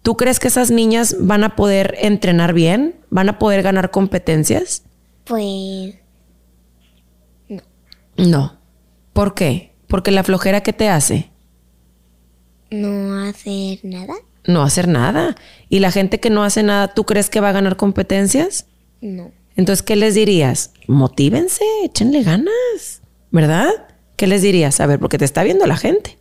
¿Tú 0.02 0.16
crees 0.16 0.40
que 0.40 0.48
esas 0.48 0.72
niñas 0.72 1.14
van 1.20 1.44
a 1.44 1.54
poder 1.54 1.94
entrenar 2.00 2.54
bien? 2.54 2.96
¿Van 3.08 3.28
a 3.28 3.38
poder 3.38 3.62
ganar 3.62 3.92
competencias? 3.92 4.82
Pues 5.24 5.94
No. 8.16 8.58
¿Por 9.12 9.34
qué? 9.34 9.72
Porque 9.88 10.10
la 10.10 10.22
flojera 10.24 10.62
que 10.62 10.72
te 10.72 10.88
hace 10.88 11.30
no 12.70 13.18
hacer 13.28 13.80
nada. 13.82 14.14
no 14.46 14.62
hacer 14.62 14.88
nada. 14.88 15.36
Y 15.68 15.80
la 15.80 15.90
gente 15.90 16.20
que 16.20 16.30
no 16.30 16.42
hace 16.42 16.62
nada, 16.62 16.94
¿tú 16.94 17.04
crees 17.04 17.28
que 17.28 17.40
va 17.40 17.50
a 17.50 17.52
ganar 17.52 17.76
competencias? 17.76 18.66
No. 19.02 19.30
Entonces, 19.56 19.82
¿qué 19.82 19.94
les 19.96 20.14
dirías? 20.14 20.72
Motívense, 20.88 21.62
échenle 21.84 22.22
ganas, 22.22 23.02
¿verdad? 23.30 23.68
¿Qué 24.16 24.26
les 24.26 24.40
dirías? 24.40 24.80
A 24.80 24.86
ver, 24.86 24.98
porque 24.98 25.18
te 25.18 25.26
está 25.26 25.42
viendo 25.42 25.66
la 25.66 25.76
gente. 25.76 26.16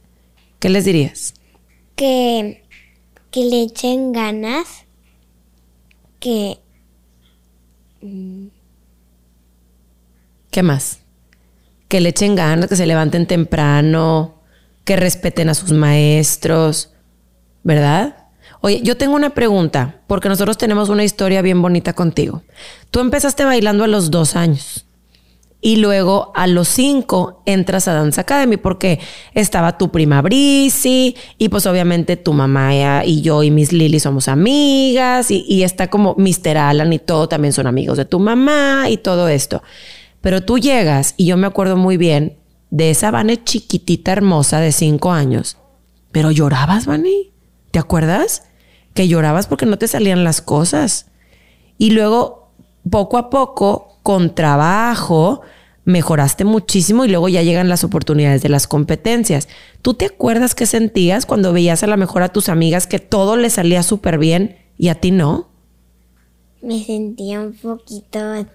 ¿Qué 0.59 0.69
les 0.69 0.83
dirías? 0.83 1.33
Que, 1.95 2.63
que 3.31 3.45
le 3.45 3.61
echen 3.63 4.11
ganas. 4.11 4.67
Que 6.19 6.57
¿Qué 10.51 10.63
más? 10.63 10.99
Que 11.87 12.01
le 12.01 12.09
echen 12.09 12.35
ganas, 12.35 12.69
que 12.69 12.75
se 12.75 12.85
levanten 12.85 13.25
temprano, 13.25 14.35
que 14.83 14.97
respeten 14.97 15.49
a 15.49 15.53
sus 15.53 15.71
maestros, 15.71 16.91
¿verdad? 17.63 18.27
Oye, 18.59 18.81
yo 18.83 18.97
tengo 18.97 19.15
una 19.15 19.31
pregunta, 19.31 20.01
porque 20.07 20.29
nosotros 20.29 20.57
tenemos 20.57 20.89
una 20.89 21.03
historia 21.03 21.41
bien 21.41 21.61
bonita 21.61 21.93
contigo. 21.93 22.43
Tú 22.91 22.99
empezaste 22.99 23.45
bailando 23.45 23.83
a 23.83 23.87
los 23.87 24.11
dos 24.11 24.35
años 24.35 24.85
y 25.61 25.77
luego 25.77 26.31
a 26.35 26.47
los 26.47 26.67
cinco 26.67 27.43
entras 27.45 27.87
a 27.87 27.93
Dance 27.93 28.19
Academy 28.19 28.57
porque 28.57 28.99
estaba 29.33 29.77
tu 29.77 29.91
prima 29.91 30.21
Brisi 30.21 31.15
y 31.37 31.49
pues 31.49 31.65
obviamente 31.67 32.17
tu 32.17 32.33
mamá 32.33 33.05
y 33.05 33.21
yo 33.21 33.43
y 33.43 33.51
Miss 33.51 33.71
Lily 33.71 33.99
somos 33.99 34.27
amigas 34.27 35.31
y, 35.31 35.45
y 35.47 35.63
está 35.63 35.89
como 35.89 36.15
Mr. 36.17 36.57
Alan 36.57 36.91
y 36.91 36.99
todo 36.99 37.29
también 37.29 37.53
son 37.53 37.67
amigos 37.67 37.97
de 37.97 38.05
tu 38.05 38.19
mamá 38.19 38.89
y 38.89 38.97
todo 38.97 39.27
esto. 39.27 39.61
Pero 40.21 40.43
tú 40.43 40.57
llegas 40.57 41.13
y 41.17 41.25
yo 41.25 41.37
me 41.37 41.47
acuerdo 41.47 41.77
muy 41.77 41.97
bien 41.97 42.37
de 42.69 42.89
esa 42.89 43.11
Vane 43.11 43.43
chiquitita 43.43 44.11
hermosa 44.11 44.59
de 44.59 44.71
cinco 44.71 45.11
años. 45.11 45.57
Pero 46.11 46.31
llorabas, 46.31 46.85
Vane. 46.85 47.31
¿Te 47.71 47.79
acuerdas? 47.79 48.43
Que 48.93 49.07
llorabas 49.07 49.47
porque 49.47 49.65
no 49.65 49.77
te 49.77 49.87
salían 49.87 50.23
las 50.23 50.41
cosas. 50.41 51.07
Y 51.77 51.91
luego, 51.91 52.51
poco 52.89 53.17
a 53.17 53.29
poco, 53.29 53.99
con 54.03 54.35
trabajo, 54.35 55.41
mejoraste 55.85 56.45
muchísimo 56.45 57.05
y 57.05 57.09
luego 57.09 57.29
ya 57.29 57.41
llegan 57.41 57.69
las 57.69 57.83
oportunidades 57.83 58.41
de 58.41 58.49
las 58.49 58.67
competencias. 58.67 59.47
¿Tú 59.81 59.93
te 59.95 60.05
acuerdas 60.05 60.55
qué 60.55 60.65
sentías 60.65 61.25
cuando 61.25 61.53
veías 61.53 61.83
a 61.83 61.87
la 61.87 61.97
mejor 61.97 62.23
a 62.23 62.29
tus 62.29 62.49
amigas 62.49 62.87
que 62.87 62.99
todo 62.99 63.37
les 63.37 63.53
salía 63.53 63.83
súper 63.83 64.17
bien 64.17 64.57
y 64.77 64.89
a 64.89 64.95
ti 64.95 65.11
no? 65.11 65.51
me 66.61 66.83
sentía 66.83 67.41
un 67.41 67.53
poquito 67.53 68.19
de 68.33 68.45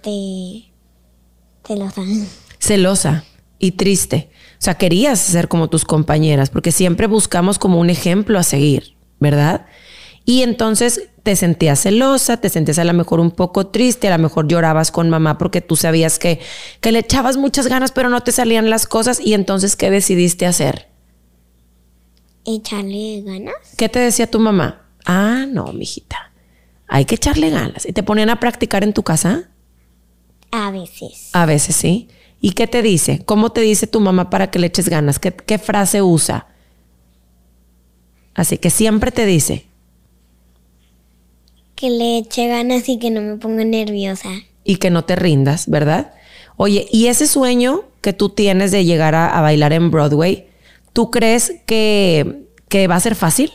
celosa. 1.67 2.03
celosa 2.59 3.25
y 3.59 3.73
triste. 3.73 4.31
O 4.59 4.63
sea, 4.67 4.75
querías 4.75 5.19
ser 5.19 5.49
como 5.49 5.69
tus 5.69 5.85
compañeras, 5.85 6.51
porque 6.51 6.73
siempre 6.73 7.07
buscamos 7.07 7.59
como 7.59 7.79
un 7.79 7.91
ejemplo 7.91 8.39
a 8.39 8.43
seguir, 8.43 8.97
¿verdad? 9.21 9.67
Y 10.25 10.43
entonces 10.43 11.09
te 11.23 11.37
sentías 11.37 11.83
celosa, 11.83 12.39
te 12.39 12.49
sentías 12.49 12.79
a 12.79 12.85
lo 12.85 12.93
mejor 12.93 13.21
un 13.21 13.31
poco 13.31 13.69
triste, 13.69 14.09
a 14.09 14.17
lo 14.17 14.23
mejor 14.23 14.49
llorabas 14.49 14.91
con 14.91 15.11
mamá 15.11 15.39
porque 15.39 15.61
tú 15.61 15.77
sabías 15.77 16.19
que, 16.19 16.41
que 16.81 16.93
le 16.93 17.01
echabas 17.01 17.37
muchas 17.37 17.67
ganas, 17.67 17.93
pero 17.93 18.09
no 18.09 18.23
te 18.23 18.33
salían 18.33 18.71
las 18.71 18.87
cosas. 18.87 19.21
Y 19.21 19.35
entonces, 19.35 19.77
¿qué 19.77 19.91
decidiste 19.91 20.47
hacer? 20.47 20.89
Echarle 22.45 23.23
ganas. 23.23 23.55
¿Qué 23.77 23.89
te 23.89 23.99
decía 23.99 24.31
tu 24.31 24.41
mamá? 24.41 24.89
Ah, 25.05 25.47
no, 25.49 25.73
mijita. 25.73 26.33
Hay 26.89 27.05
que 27.05 27.17
echarle 27.17 27.51
ganas. 27.51 27.87
¿Y 27.87 27.93
te 27.93 28.03
ponían 28.03 28.31
a 28.31 28.41
practicar 28.41 28.85
en 28.85 28.93
tu 28.93 29.03
casa? 29.03 29.51
A 30.51 30.71
veces. 30.71 31.31
A 31.33 31.47
veces 31.47 31.77
sí. 31.77 32.09
¿Y 32.41 32.53
qué 32.53 32.67
te 32.67 32.83
dice? 32.83 33.23
¿Cómo 33.25 33.51
te 33.51 33.61
dice 33.61 33.87
tu 33.87 34.01
mamá 34.01 34.31
para 34.31 34.51
que 34.51 34.59
le 34.59 34.67
eches 34.69 34.89
ganas? 34.89 35.19
¿Qué, 35.19 35.33
qué 35.35 35.59
frase 35.59 36.03
usa? 36.03 36.47
Así 38.35 38.59
que 38.59 38.71
siempre 38.71 39.11
te 39.11 39.27
dice. 39.27 39.67
Que 41.75 41.91
le 41.91 42.19
eche 42.19 42.49
ganas 42.49 42.89
y 42.89 42.99
que 42.99 43.11
no 43.11 43.21
me 43.21 43.37
ponga 43.37 43.65
nerviosa. 43.65 44.31
y 44.65 44.77
que 44.77 44.91
no 44.91 45.05
te 45.05 45.15
rindas, 45.17 45.69
¿verdad? 45.69 46.13
Oye, 46.57 46.89
y 46.91 47.07
ese 47.07 47.27
sueño 47.27 47.85
que 48.01 48.13
tú 48.13 48.31
tienes 48.31 48.73
de 48.73 48.85
llegar 48.85 49.15
a, 49.15 49.39
a 49.39 49.41
bailar 49.41 49.73
en 49.73 49.91
Broadway, 49.91 50.49
¿tú 50.93 51.11
crees 51.11 51.55
que, 51.67 52.47
que 52.69 52.89
va 52.89 52.97
a 52.97 53.01
ser 53.01 53.15
fácil? 53.15 53.53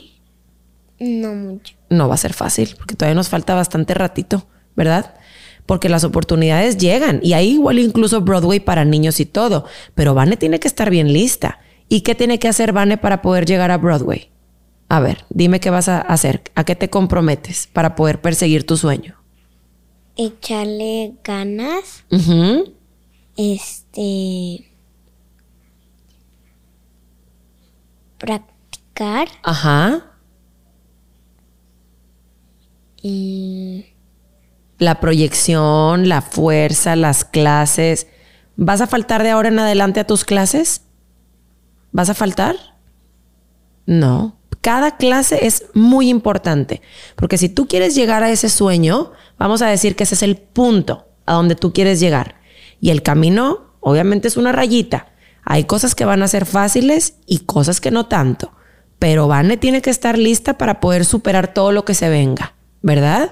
No 0.99 1.33
mucho. 1.33 1.73
No 1.89 2.07
va 2.07 2.13
a 2.15 2.17
ser 2.17 2.33
fácil, 2.33 2.75
porque 2.77 2.95
todavía 2.95 3.15
nos 3.15 3.27
falta 3.27 3.55
bastante 3.55 3.93
ratito, 3.93 4.45
¿verdad? 4.75 5.15
Porque 5.65 5.89
las 5.89 6.03
oportunidades 6.03 6.77
llegan 6.77 7.19
y 7.23 7.33
hay 7.33 7.51
igual 7.51 7.79
incluso 7.79 8.21
Broadway 8.21 8.59
para 8.59 8.85
niños 8.85 9.19
y 9.19 9.25
todo, 9.25 9.65
pero 9.95 10.13
Vane 10.13 10.37
tiene 10.37 10.59
que 10.59 10.67
estar 10.67 10.89
bien 10.89 11.13
lista. 11.13 11.59
¿Y 11.87 12.01
qué 12.01 12.15
tiene 12.15 12.39
que 12.39 12.47
hacer 12.47 12.73
Vane 12.73 12.97
para 12.97 13.21
poder 13.21 13.45
llegar 13.45 13.71
a 13.71 13.77
Broadway? 13.77 14.29
A 14.89 14.99
ver, 14.99 15.25
dime 15.29 15.59
qué 15.59 15.69
vas 15.69 15.87
a 15.87 16.01
hacer, 16.01 16.41
a 16.55 16.65
qué 16.65 16.75
te 16.75 16.89
comprometes 16.89 17.67
para 17.67 17.95
poder 17.95 18.19
perseguir 18.19 18.65
tu 18.65 18.75
sueño. 18.75 19.15
Echarle 20.17 21.13
ganas. 21.23 22.03
Este. 23.37 24.69
Practicar. 28.17 29.29
Ajá. 29.43 30.17
Y. 33.01 33.85
la 34.81 34.99
proyección, 34.99 36.09
la 36.09 36.23
fuerza, 36.23 36.95
las 36.95 37.23
clases. 37.23 38.07
¿Vas 38.55 38.81
a 38.81 38.87
faltar 38.87 39.21
de 39.21 39.29
ahora 39.29 39.49
en 39.49 39.59
adelante 39.59 39.99
a 39.99 40.07
tus 40.07 40.25
clases? 40.25 40.81
¿Vas 41.91 42.09
a 42.09 42.15
faltar? 42.15 42.55
No. 43.85 44.39
Cada 44.61 44.97
clase 44.97 45.45
es 45.45 45.65
muy 45.75 46.09
importante, 46.09 46.81
porque 47.15 47.37
si 47.37 47.47
tú 47.47 47.67
quieres 47.67 47.93
llegar 47.93 48.23
a 48.23 48.31
ese 48.31 48.49
sueño, 48.49 49.11
vamos 49.37 49.61
a 49.61 49.67
decir 49.67 49.95
que 49.95 50.03
ese 50.03 50.15
es 50.15 50.23
el 50.23 50.37
punto 50.37 51.05
a 51.27 51.33
donde 51.33 51.53
tú 51.53 51.73
quieres 51.73 51.99
llegar. 51.99 52.37
Y 52.79 52.89
el 52.89 53.03
camino, 53.03 53.75
obviamente, 53.81 54.27
es 54.27 54.35
una 54.35 54.51
rayita. 54.51 55.09
Hay 55.43 55.65
cosas 55.65 55.93
que 55.93 56.05
van 56.05 56.23
a 56.23 56.27
ser 56.27 56.47
fáciles 56.47 57.17
y 57.27 57.41
cosas 57.41 57.81
que 57.81 57.91
no 57.91 58.07
tanto. 58.07 58.51
Pero 58.97 59.27
Vane 59.27 59.57
tiene 59.57 59.83
que 59.83 59.91
estar 59.91 60.17
lista 60.17 60.57
para 60.57 60.79
poder 60.79 61.05
superar 61.05 61.53
todo 61.53 61.71
lo 61.71 61.85
que 61.85 61.93
se 61.93 62.09
venga, 62.09 62.55
¿verdad? 62.81 63.31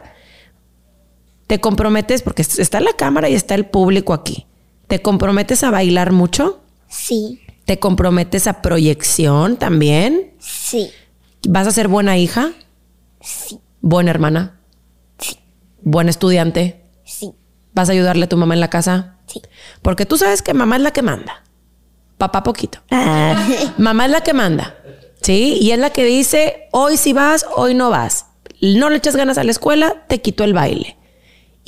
Te 1.50 1.60
comprometes, 1.60 2.22
porque 2.22 2.44
está 2.44 2.80
la 2.80 2.94
cámara 2.94 3.28
y 3.28 3.34
está 3.34 3.56
el 3.56 3.66
público 3.66 4.14
aquí, 4.14 4.46
te 4.86 5.02
comprometes 5.02 5.64
a 5.64 5.72
bailar 5.72 6.12
mucho, 6.12 6.62
Sí. 6.88 7.42
te 7.66 7.80
comprometes 7.80 8.46
a 8.46 8.62
proyección 8.62 9.58
también, 9.58 10.36
Sí. 10.38 10.92
vas 11.48 11.66
a 11.66 11.72
ser 11.72 11.88
buena 11.88 12.20
hija, 12.20 12.52
Sí. 13.20 13.60
buena 13.82 14.12
hermana, 14.12 14.60
Sí. 15.18 15.38
buen 15.82 16.08
estudiante, 16.08 16.84
Sí. 17.04 17.32
vas 17.74 17.90
a 17.90 17.94
ayudarle 17.94 18.26
a 18.26 18.30
tu 18.30 18.38
mamá 18.38 18.54
en 18.54 18.60
la 18.60 18.70
casa, 18.70 19.18
Sí. 19.26 19.42
porque 19.82 20.06
tú 20.06 20.20
sabes 20.20 20.44
que 20.44 20.54
mamá 20.54 20.76
es 20.76 20.84
la 20.84 20.92
que 20.92 21.02
manda, 21.02 21.44
papá 22.20 22.44
poquito, 22.44 22.78
mamá 23.80 24.06
es 24.06 24.12
la 24.12 24.22
que 24.22 24.36
manda, 24.36 24.76
¿sí? 25.24 25.58
Y 25.60 25.72
es 25.72 25.80
la 25.80 25.90
que 25.90 26.06
dice, 26.06 26.68
hoy 26.74 26.96
sí 26.96 27.12
vas, 27.12 27.48
hoy 27.56 27.74
no 27.74 27.90
vas, 27.90 28.28
no 28.62 28.92
le 28.92 28.98
echas 28.98 29.16
ganas 29.16 29.40
a 29.40 29.44
la 29.44 29.50
escuela, 29.50 30.06
te 30.08 30.22
quito 30.22 30.44
el 30.44 30.54
baile. 30.54 30.96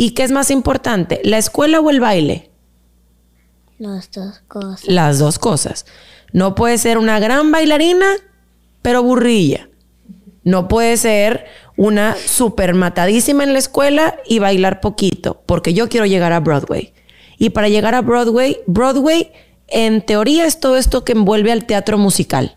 ¿Y 0.02 0.16
qué 0.16 0.24
es 0.24 0.32
más 0.32 0.50
importante, 0.50 1.22
la 1.24 1.38
escuela 1.38 1.80
o 1.80 1.92
el 1.92 2.00
baile? 2.00 2.50
Las 3.78 4.10
dos 4.10 4.42
cosas. 4.48 4.88
Las 4.88 5.20
dos 5.20 5.38
cosas. 5.38 5.86
No 6.34 6.56
puede 6.56 6.80
ser 6.80 6.98
una 6.98 7.20
gran 7.20 7.52
bailarina, 7.52 8.08
pero 8.82 9.04
burrilla. 9.04 9.70
No 10.44 10.68
puede 10.68 10.98
ser 10.98 11.46
una 11.78 12.16
super 12.16 12.74
matadísima 12.74 13.44
en 13.44 13.54
la 13.54 13.60
escuela 13.60 14.18
y 14.28 14.40
bailar 14.40 14.82
poquito, 14.82 15.44
porque 15.46 15.76
yo 15.76 15.88
quiero 15.88 16.08
llegar 16.08 16.34
a 16.34 16.40
Broadway. 16.40 16.96
Y 17.38 17.52
para 17.52 17.70
llegar 17.70 17.94
a 17.94 18.02
Broadway, 18.02 18.58
Broadway 18.66 19.32
en 19.68 20.04
teoría 20.04 20.48
es 20.48 20.60
todo 20.60 20.78
esto 20.78 21.06
que 21.06 21.12
envuelve 21.12 21.52
al 21.52 21.68
teatro 21.68 22.00
musical. 22.00 22.56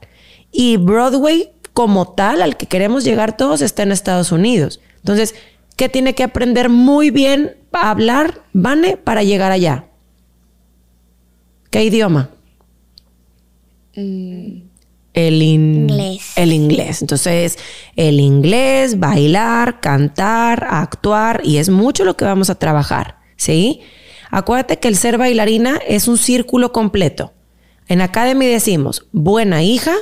Y 0.51 0.79
Broadway 0.79 1.53
como 1.75 2.15
tal, 2.15 2.41
al 2.41 2.57
que 2.57 2.65
queremos 2.65 3.05
llegar 3.05 3.37
todos, 3.37 3.61
está 3.61 3.83
en 3.83 3.93
Estados 3.93 4.33
Unidos. 4.33 4.81
Entonces, 4.97 5.35
¿qué 5.77 5.89
tiene 5.89 6.15
que 6.15 6.23
aprender 6.23 6.69
muy 6.69 7.11
bien 7.11 7.57
a 7.73 7.91
hablar 7.91 8.43
Vane 8.53 8.97
para 8.97 9.23
llegar 9.23 9.53
allá? 9.53 9.87
¿Qué 11.71 11.85
idioma? 11.85 12.31
El 13.93 15.43
Inglés. 15.43 16.33
El 16.37 16.53
inglés. 16.53 17.01
Entonces, 17.01 17.59
el 17.97 18.21
inglés, 18.21 18.99
bailar, 18.99 19.81
cantar, 19.81 20.67
actuar, 20.69 21.41
y 21.45 21.59
es 21.59 21.69
mucho 21.69 22.05
lo 22.05 22.17
que 22.17 22.25
vamos 22.25 22.51
a 22.51 22.57
trabajar, 22.57 23.19
¿sí? 23.37 23.81
Acuérdate 24.31 24.79
que 24.79 24.89
el 24.89 24.97
ser 24.97 25.19
bailarina 25.19 25.79
es 25.87 26.09
un 26.09 26.19
círculo 26.19 26.73
completo. 26.73 27.33
En 27.87 28.01
Academy 28.01 28.47
decimos 28.47 29.07
buena 29.13 29.63
hija, 29.63 29.95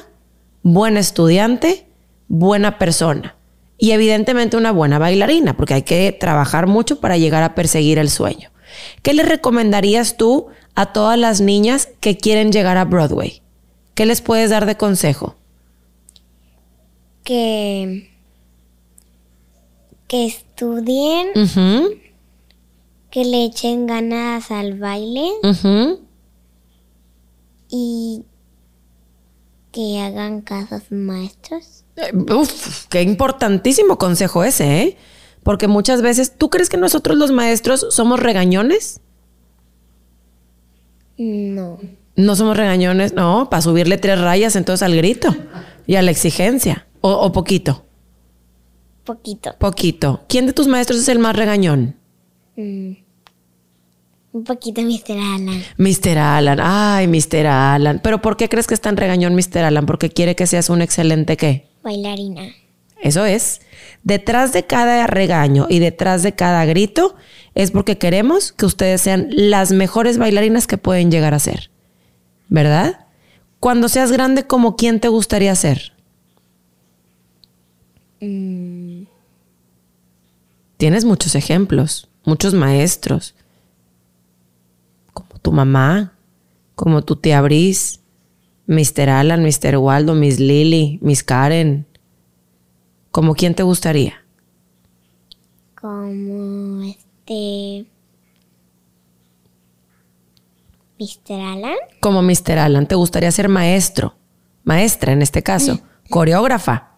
buena 0.62 1.00
estudiante, 1.00 1.86
buena 2.28 2.78
persona 2.78 3.36
y 3.82 3.90
evidentemente 3.90 4.56
una 4.56 4.70
buena 4.70 5.00
bailarina, 5.00 5.56
porque 5.56 5.74
hay 5.74 5.82
que 5.82 6.12
trabajar 6.12 6.68
mucho 6.68 7.00
para 7.00 7.18
llegar 7.18 7.42
a 7.42 7.56
perseguir 7.56 7.98
el 7.98 8.10
sueño. 8.10 8.52
¿Qué 9.02 9.12
le 9.12 9.24
recomendarías 9.24 10.16
tú 10.16 10.46
a 10.76 10.92
todas 10.92 11.18
las 11.18 11.40
niñas 11.40 11.88
que 11.98 12.16
quieren 12.16 12.52
llegar 12.52 12.76
a 12.76 12.84
Broadway? 12.84 13.42
¿Qué 13.94 14.06
les 14.06 14.20
puedes 14.20 14.50
dar 14.50 14.66
de 14.66 14.76
consejo? 14.76 15.34
Que, 17.24 18.08
que 20.06 20.26
estudien, 20.26 21.30
que 23.10 23.24
le 23.24 23.44
echen 23.46 23.88
ganas 23.88 24.52
al 24.52 24.78
baile 24.78 25.28
y 27.68 28.22
que 29.72 30.00
hagan 30.00 30.44
sus 30.68 30.92
maestros. 30.92 31.84
Eh, 31.96 32.12
Uf, 32.32 32.86
qué 32.88 33.02
importantísimo 33.02 33.98
consejo 33.98 34.44
ese, 34.44 34.82
¿eh? 34.82 34.96
Porque 35.42 35.66
muchas 35.66 36.02
veces, 36.02 36.34
¿tú 36.38 36.50
crees 36.50 36.68
que 36.68 36.76
nosotros 36.76 37.16
los 37.18 37.32
maestros 37.32 37.86
somos 37.90 38.20
regañones? 38.20 39.00
No. 41.18 41.78
No 42.14 42.36
somos 42.36 42.56
regañones, 42.56 43.14
no, 43.14 43.48
para 43.50 43.62
subirle 43.62 43.96
tres 43.98 44.20
rayas 44.20 44.54
entonces 44.56 44.82
al 44.82 44.94
grito 44.94 45.34
y 45.86 45.96
a 45.96 46.02
la 46.02 46.10
exigencia. 46.10 46.86
O, 47.00 47.10
o 47.12 47.32
poquito, 47.32 47.84
Poquito. 49.04 49.54
poquito. 49.58 50.20
¿Quién 50.28 50.46
de 50.46 50.52
tus 50.52 50.68
maestros 50.68 51.00
es 51.00 51.08
el 51.08 51.18
más 51.18 51.34
regañón? 51.34 51.96
Mm. 52.56 52.92
Un 54.32 54.44
poquito, 54.44 54.80
Mr. 54.80 55.18
Alan. 55.18 55.62
Mr. 55.76 56.18
Alan, 56.18 56.58
ay, 56.60 57.06
Mr. 57.06 57.46
Alan. 57.46 58.00
¿Pero 58.02 58.22
por 58.22 58.36
qué 58.36 58.48
crees 58.48 58.66
que 58.66 58.74
es 58.74 58.80
tan 58.80 58.96
regañón 58.96 59.34
Mr. 59.34 59.58
Alan? 59.58 59.84
Porque 59.84 60.08
quiere 60.08 60.34
que 60.34 60.46
seas 60.46 60.70
un 60.70 60.80
excelente 60.80 61.36
qué? 61.36 61.66
Bailarina. 61.82 62.48
Eso 63.02 63.26
es. 63.26 63.60
Detrás 64.04 64.52
de 64.52 64.64
cada 64.64 65.06
regaño 65.06 65.66
y 65.68 65.80
detrás 65.80 66.22
de 66.22 66.34
cada 66.34 66.64
grito 66.64 67.14
es 67.54 67.70
porque 67.72 67.98
queremos 67.98 68.52
que 68.52 68.64
ustedes 68.64 69.02
sean 69.02 69.28
las 69.30 69.72
mejores 69.72 70.16
bailarinas 70.16 70.66
que 70.66 70.78
pueden 70.78 71.10
llegar 71.10 71.34
a 71.34 71.38
ser. 71.38 71.70
¿Verdad? 72.48 73.06
Cuando 73.60 73.88
seas 73.88 74.12
grande, 74.12 74.46
¿como 74.46 74.76
quién 74.76 74.98
te 74.98 75.08
gustaría 75.08 75.54
ser? 75.54 75.92
Mm. 78.20 79.02
Tienes 80.78 81.04
muchos 81.04 81.34
ejemplos, 81.34 82.08
muchos 82.24 82.54
maestros. 82.54 83.34
Tu 85.42 85.52
mamá, 85.52 86.14
como 86.74 87.02
tu 87.02 87.16
tía 87.16 87.42
Brice, 87.42 88.00
Mr. 88.66 89.10
Alan, 89.10 89.42
Mr. 89.42 89.76
Waldo, 89.76 90.14
Miss 90.14 90.38
Lily, 90.38 90.98
Miss 91.02 91.22
Karen. 91.22 91.86
¿Como 93.10 93.34
quién 93.34 93.54
te 93.54 93.62
gustaría? 93.62 94.14
Como 95.80 96.82
este. 96.84 97.86
Mr. 100.98 101.40
Alan. 101.40 101.74
Como 102.00 102.22
Mr. 102.22 102.58
Alan, 102.58 102.86
¿te 102.86 102.94
gustaría 102.94 103.30
ser 103.32 103.48
maestro? 103.48 104.14
Maestra 104.64 105.12
en 105.12 105.22
este 105.22 105.42
caso, 105.42 105.80
coreógrafa. 106.10 106.92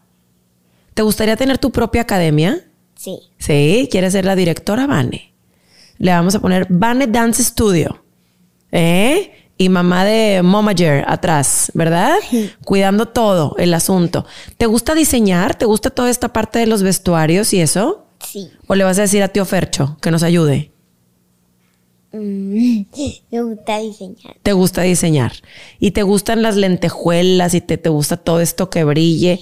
¿Te 0.93 1.03
gustaría 1.03 1.37
tener 1.37 1.59
tu 1.59 1.73
propia 1.73 2.03
academia? 2.03 2.69
Sí. 2.95 3.19
Sí, 3.39 3.89
¿quieres 3.91 4.13
ser 4.13 4.25
la 4.25 4.37
directora, 4.37 4.87
Vane? 4.87 5.35
Le 5.99 6.11
vamos 6.13 6.35
a 6.35 6.41
poner 6.41 6.67
Vane 6.69 7.07
Dance 7.07 7.43
Studio. 7.43 8.04
¿Eh? 8.75 9.31
Y 9.57 9.69
mamá 9.69 10.05
de 10.05 10.43
Momager 10.43 11.05
atrás, 11.07 11.71
¿verdad? 11.75 12.17
Cuidando 12.65 13.07
todo 13.07 13.55
el 13.57 13.73
asunto. 13.73 14.27
¿Te 14.59 14.67
gusta 14.67 14.97
diseñar? 14.97 15.55
¿Te 15.55 15.65
gusta 15.65 15.91
toda 15.91 16.11
esta 16.11 16.33
parte 16.33 16.59
de 16.59 16.67
los 16.67 16.83
vestuarios 16.83 17.55
y 17.55 17.61
eso? 17.61 18.05
Sí. 18.19 18.51
¿O 18.67 18.75
le 18.75 18.83
vas 18.83 18.99
a 18.99 19.03
decir 19.03 19.23
a 19.23 19.29
tío 19.29 19.45
Fercho 19.45 19.97
que 20.03 20.11
nos 20.11 20.25
ayude? 20.25 20.73
Mm. 22.11 22.83
Me 23.31 23.43
gusta 23.43 23.79
diseñar. 23.79 24.37
te 24.43 24.53
gusta 24.53 24.83
diseñar 24.83 25.33
y 25.79 25.93
te 25.93 26.03
gustan 26.03 26.43
las 26.43 26.57
lentejuelas 26.57 27.55
y 27.55 27.61
te, 27.61 27.79
te 27.79 27.89
gusta 27.89 28.17
todo 28.17 28.41
esto 28.41 28.71
que 28.71 28.83
brille. 28.83 29.41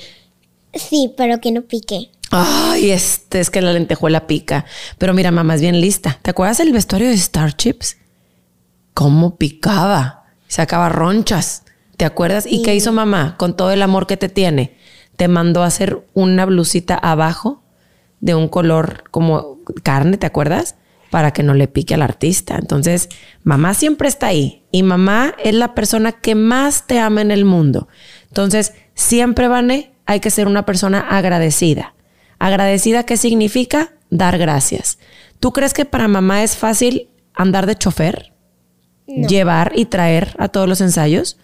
Sí, 0.74 1.12
pero 1.16 1.40
que 1.40 1.52
no 1.52 1.62
pique. 1.62 2.10
Ay, 2.30 2.90
este 2.90 3.40
es 3.40 3.48
que 3.48 3.62
la 3.62 3.72
lentejuela 3.72 4.26
pica. 4.26 4.66
Pero 4.98 5.14
mira, 5.14 5.30
mamá 5.30 5.54
es 5.54 5.62
bien 5.62 5.80
lista. 5.80 6.18
¿Te 6.22 6.30
acuerdas 6.30 6.60
el 6.60 6.72
vestuario 6.72 7.08
de 7.08 7.16
Starships? 7.16 7.96
¿Cómo 8.94 9.36
picaba? 9.36 10.24
Sacaba 10.48 10.88
ronchas. 10.88 11.64
¿Te 11.96 12.04
acuerdas? 12.04 12.46
¿Y 12.46 12.62
qué 12.62 12.74
hizo 12.74 12.92
mamá 12.92 13.36
con 13.38 13.56
todo 13.56 13.70
el 13.70 13.82
amor 13.82 14.06
que 14.06 14.16
te 14.16 14.28
tiene? 14.28 14.76
Te 15.16 15.28
mandó 15.28 15.62
a 15.62 15.66
hacer 15.66 16.06
una 16.14 16.46
blusita 16.46 16.94
abajo 16.94 17.62
de 18.20 18.34
un 18.34 18.48
color 18.48 19.04
como 19.10 19.58
carne, 19.82 20.16
¿te 20.16 20.26
acuerdas? 20.26 20.76
Para 21.10 21.32
que 21.32 21.42
no 21.42 21.54
le 21.54 21.68
pique 21.68 21.94
al 21.94 22.02
artista. 22.02 22.56
Entonces, 22.56 23.08
mamá 23.44 23.74
siempre 23.74 24.08
está 24.08 24.28
ahí 24.28 24.64
y 24.70 24.82
mamá 24.82 25.34
es 25.42 25.54
la 25.54 25.74
persona 25.74 26.12
que 26.12 26.34
más 26.34 26.86
te 26.86 26.98
ama 26.98 27.20
en 27.20 27.30
el 27.30 27.44
mundo. 27.44 27.88
Entonces, 28.28 28.72
siempre, 28.94 29.48
Vane, 29.48 29.92
hay 30.06 30.20
que 30.20 30.30
ser 30.30 30.46
una 30.46 30.64
persona 30.64 31.00
agradecida. 31.00 31.94
Agradecida, 32.38 33.04
¿qué 33.04 33.16
significa? 33.16 33.92
Dar 34.10 34.38
gracias. 34.38 34.98
¿Tú 35.40 35.52
crees 35.52 35.74
que 35.74 35.84
para 35.84 36.08
mamá 36.08 36.42
es 36.42 36.56
fácil 36.56 37.10
andar 37.34 37.66
de 37.66 37.76
chofer? 37.76 38.31
Llevar 39.06 39.72
y 39.74 39.86
traer 39.86 40.34
a 40.38 40.48
todos 40.48 40.68
los 40.68 40.80
ensayos. 40.80 41.38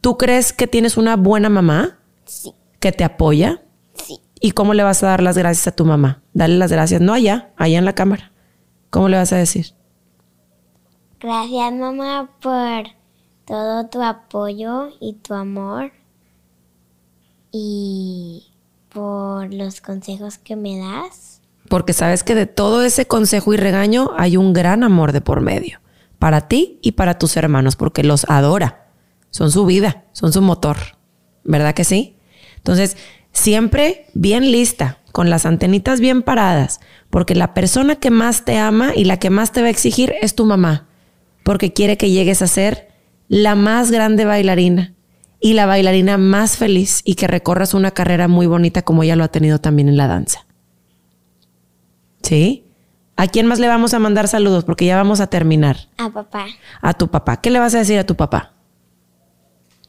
¿Tú 0.00 0.16
crees 0.18 0.52
que 0.52 0.66
tienes 0.66 0.96
una 0.96 1.16
buena 1.16 1.48
mamá 1.48 1.98
Sí. 2.24 2.52
que 2.80 2.92
te 2.92 3.04
apoya? 3.04 3.62
Sí. 3.94 4.20
¿Y 4.40 4.50
cómo 4.52 4.74
le 4.74 4.82
vas 4.82 5.02
a 5.02 5.06
dar 5.06 5.22
las 5.22 5.38
gracias 5.38 5.66
a 5.68 5.72
tu 5.76 5.84
mamá? 5.84 6.22
Dale 6.34 6.56
las 6.58 6.70
gracias, 6.70 7.00
no 7.00 7.12
allá, 7.14 7.52
allá 7.56 7.78
en 7.78 7.84
la 7.84 7.94
cámara. 7.94 8.32
¿Cómo 8.90 9.08
le 9.08 9.16
vas 9.16 9.32
a 9.32 9.36
decir? 9.36 9.66
Gracias, 11.20 11.72
mamá, 11.72 12.30
por 12.40 12.84
todo 13.46 13.86
tu 13.86 14.02
apoyo 14.02 14.90
y 15.00 15.14
tu 15.14 15.32
amor. 15.34 15.92
Y 17.52 18.52
por 18.92 19.52
los 19.52 19.80
consejos 19.80 20.38
que 20.38 20.56
me 20.56 20.78
das. 20.78 21.40
Porque 21.68 21.92
sabes 21.92 22.22
que 22.22 22.34
de 22.34 22.46
todo 22.46 22.82
ese 22.82 23.06
consejo 23.06 23.52
y 23.54 23.56
regaño 23.56 24.10
hay 24.16 24.36
un 24.36 24.52
gran 24.52 24.82
amor 24.84 25.12
de 25.12 25.20
por 25.20 25.40
medio. 25.40 25.80
Para 26.18 26.48
ti 26.48 26.78
y 26.82 26.92
para 26.92 27.18
tus 27.18 27.36
hermanos, 27.36 27.76
porque 27.76 28.02
los 28.02 28.24
adora. 28.28 28.86
Son 29.30 29.50
su 29.50 29.66
vida, 29.66 30.04
son 30.12 30.32
su 30.32 30.40
motor. 30.40 30.76
¿Verdad 31.44 31.74
que 31.74 31.84
sí? 31.84 32.16
Entonces, 32.56 32.96
siempre 33.32 34.06
bien 34.14 34.50
lista, 34.50 34.98
con 35.16 35.30
las 35.30 35.46
antenitas 35.46 35.98
bien 35.98 36.20
paradas, 36.20 36.80
porque 37.08 37.34
la 37.34 37.54
persona 37.54 37.96
que 37.96 38.10
más 38.10 38.44
te 38.44 38.58
ama 38.58 38.92
y 38.94 39.04
la 39.04 39.18
que 39.18 39.30
más 39.30 39.50
te 39.50 39.62
va 39.62 39.68
a 39.68 39.70
exigir 39.70 40.12
es 40.20 40.34
tu 40.34 40.44
mamá, 40.44 40.88
porque 41.42 41.72
quiere 41.72 41.96
que 41.96 42.10
llegues 42.10 42.42
a 42.42 42.46
ser 42.46 42.88
la 43.26 43.54
más 43.54 43.90
grande 43.90 44.26
bailarina 44.26 44.92
y 45.40 45.54
la 45.54 45.64
bailarina 45.64 46.18
más 46.18 46.58
feliz 46.58 47.00
y 47.02 47.14
que 47.14 47.28
recorras 47.28 47.72
una 47.72 47.92
carrera 47.92 48.28
muy 48.28 48.46
bonita 48.46 48.82
como 48.82 49.04
ella 49.04 49.16
lo 49.16 49.24
ha 49.24 49.28
tenido 49.28 49.58
también 49.58 49.88
en 49.88 49.96
la 49.96 50.06
danza. 50.06 50.46
¿Sí? 52.22 52.65
¿A 53.16 53.26
quién 53.28 53.46
más 53.46 53.58
le 53.58 53.68
vamos 53.68 53.94
a 53.94 53.98
mandar 53.98 54.28
saludos? 54.28 54.64
Porque 54.64 54.84
ya 54.84 54.96
vamos 54.96 55.20
a 55.20 55.26
terminar. 55.28 55.88
A 55.96 56.10
papá. 56.10 56.46
A 56.82 56.92
tu 56.94 57.08
papá. 57.08 57.40
¿Qué 57.40 57.50
le 57.50 57.58
vas 57.58 57.74
a 57.74 57.78
decir 57.78 57.98
a 57.98 58.04
tu 58.04 58.14
papá? 58.14 58.52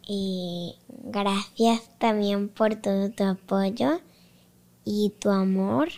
Y 0.07 0.75
gracias 1.03 1.81
también 1.97 2.47
por 2.47 2.75
todo 2.75 3.09
tu 3.11 3.25
apoyo 3.25 3.99
y 4.85 5.13
tu 5.19 5.29
amor. 5.29 5.89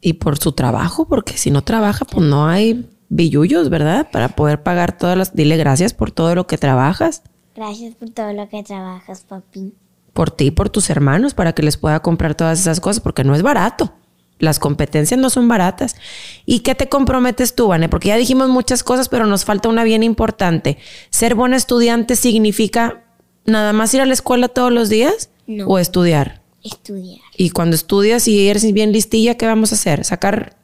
Y 0.00 0.14
por 0.14 0.36
su 0.36 0.52
trabajo, 0.52 1.06
porque 1.06 1.36
si 1.36 1.50
no 1.52 1.62
trabaja, 1.62 2.04
pues 2.04 2.26
no 2.26 2.46
hay 2.48 2.88
billullos, 3.08 3.70
¿verdad? 3.70 4.08
Para 4.10 4.30
poder 4.30 4.62
pagar 4.64 4.98
todas 4.98 5.16
las... 5.16 5.34
Dile 5.34 5.56
gracias 5.56 5.94
por 5.94 6.10
todo 6.10 6.34
lo 6.34 6.48
que 6.48 6.58
trabajas. 6.58 7.22
Gracias 7.54 7.94
por 7.94 8.10
todo 8.10 8.32
lo 8.32 8.48
que 8.48 8.62
trabajas, 8.64 9.24
papi. 9.28 9.72
por 10.12 10.30
ti 10.30 10.46
y 10.46 10.50
por 10.50 10.70
tus 10.70 10.90
hermanos 10.90 11.34
para 11.34 11.52
que 11.52 11.62
les 11.62 11.76
pueda 11.76 12.00
comprar 12.00 12.34
todas 12.34 12.58
esas 12.58 12.80
cosas, 12.80 13.00
porque 13.00 13.22
no 13.22 13.34
es 13.34 13.42
barato. 13.42 13.92
Las 14.38 14.58
competencias 14.58 15.18
no 15.18 15.30
son 15.30 15.48
baratas. 15.48 15.96
¿Y 16.44 16.60
qué 16.60 16.74
te 16.74 16.88
comprometes 16.88 17.54
tú, 17.54 17.68
Vane? 17.68 17.88
Porque 17.88 18.08
ya 18.08 18.16
dijimos 18.16 18.48
muchas 18.48 18.82
cosas, 18.82 19.08
pero 19.08 19.26
nos 19.26 19.44
falta 19.44 19.68
una 19.68 19.82
bien 19.82 20.02
importante. 20.02 20.78
¿Ser 21.10 21.34
buen 21.34 21.54
estudiante 21.54 22.16
significa 22.16 23.04
nada 23.46 23.72
más 23.72 23.94
ir 23.94 24.00
a 24.02 24.06
la 24.06 24.12
escuela 24.12 24.48
todos 24.48 24.72
los 24.72 24.88
días? 24.88 25.30
No. 25.46 25.66
¿O 25.66 25.78
estudiar? 25.78 26.42
Estudiar. 26.62 27.20
Y 27.36 27.50
cuando 27.50 27.76
estudias 27.76 28.28
y 28.28 28.48
eres 28.48 28.70
bien 28.72 28.92
listilla, 28.92 29.36
¿qué 29.36 29.46
vamos 29.46 29.72
a 29.72 29.76
hacer? 29.76 30.04
Sacar, 30.04 30.56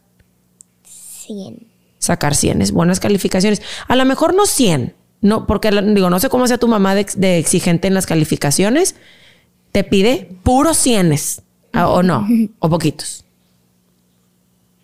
100. 0.85 1.67
sacar 1.99 2.35
100, 2.35 2.75
buenas 2.75 3.01
calificaciones. 3.01 3.63
A 3.89 3.97
lo 3.97 4.05
mejor 4.05 4.35
no 4.35 4.45
100, 4.45 4.95
no, 5.23 5.47
porque 5.47 5.71
digo, 5.71 6.11
no 6.11 6.19
sé 6.19 6.29
cómo 6.29 6.47
sea 6.49 6.59
tu 6.59 6.69
mamá 6.69 6.95
de 6.95 7.39
exigente 7.39 7.89
en 7.89 7.95
las 7.95 8.07
calificaciones. 8.07 8.97
Te 9.71 9.85
pide 9.85 10.29
puros 10.43 10.77
100 10.77 11.15
o 11.75 12.03
no, 12.03 12.27
o 12.59 12.69
poquitos. 12.69 13.25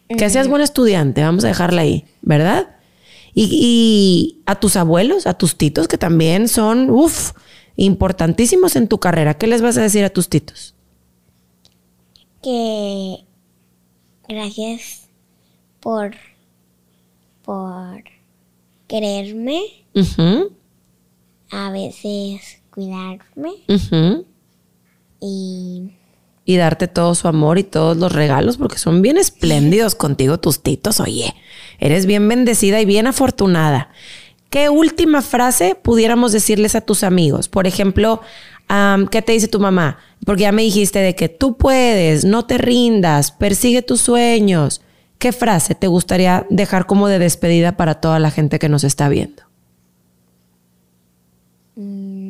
Que 0.08 0.30
seas 0.30 0.48
buen 0.48 0.62
estudiante, 0.62 1.22
vamos 1.22 1.44
a 1.44 1.48
dejarla 1.48 1.82
ahí, 1.82 2.04
¿verdad? 2.22 2.76
Y, 3.34 3.48
y 3.52 4.42
a 4.46 4.58
tus 4.58 4.76
abuelos, 4.76 5.26
a 5.26 5.34
tus 5.34 5.56
titos, 5.56 5.86
que 5.86 5.98
también 5.98 6.48
son, 6.48 6.90
uff, 6.90 7.32
importantísimos 7.76 8.74
en 8.76 8.88
tu 8.88 8.98
carrera. 8.98 9.34
¿Qué 9.34 9.46
les 9.46 9.60
vas 9.62 9.76
a 9.76 9.82
decir 9.82 10.04
a 10.04 10.10
tus 10.10 10.28
titos? 10.28 10.74
Que 12.42 13.24
gracias 14.28 15.08
por 15.80 16.14
por 17.42 18.04
quererme, 18.88 19.62
a 21.50 21.70
veces 21.70 22.60
cuidarme 22.70 23.52
y 25.18 25.92
y 26.48 26.56
darte 26.56 26.88
todo 26.88 27.14
su 27.14 27.28
amor 27.28 27.58
y 27.58 27.62
todos 27.62 27.98
los 27.98 28.10
regalos, 28.10 28.56
porque 28.56 28.78
son 28.78 29.02
bien 29.02 29.18
espléndidos 29.18 29.94
contigo 29.94 30.40
tus 30.40 30.62
titos. 30.62 30.98
Oye, 30.98 31.34
eres 31.78 32.06
bien 32.06 32.26
bendecida 32.26 32.80
y 32.80 32.86
bien 32.86 33.06
afortunada. 33.06 33.90
¿Qué 34.48 34.70
última 34.70 35.20
frase 35.20 35.74
pudiéramos 35.74 36.32
decirles 36.32 36.74
a 36.74 36.80
tus 36.80 37.04
amigos? 37.04 37.50
Por 37.50 37.66
ejemplo, 37.66 38.22
¿qué 39.10 39.20
te 39.20 39.32
dice 39.32 39.48
tu 39.48 39.60
mamá? 39.60 39.98
Porque 40.24 40.44
ya 40.44 40.52
me 40.52 40.62
dijiste 40.62 41.00
de 41.00 41.14
que 41.14 41.28
tú 41.28 41.58
puedes, 41.58 42.24
no 42.24 42.46
te 42.46 42.56
rindas, 42.56 43.30
persigue 43.30 43.82
tus 43.82 44.00
sueños. 44.00 44.80
¿Qué 45.18 45.32
frase 45.32 45.74
te 45.74 45.86
gustaría 45.86 46.46
dejar 46.48 46.86
como 46.86 47.08
de 47.08 47.18
despedida 47.18 47.76
para 47.76 48.00
toda 48.00 48.18
la 48.20 48.30
gente 48.30 48.58
que 48.58 48.70
nos 48.70 48.84
está 48.84 49.10
viendo? 49.10 49.42
mm, 51.76 52.28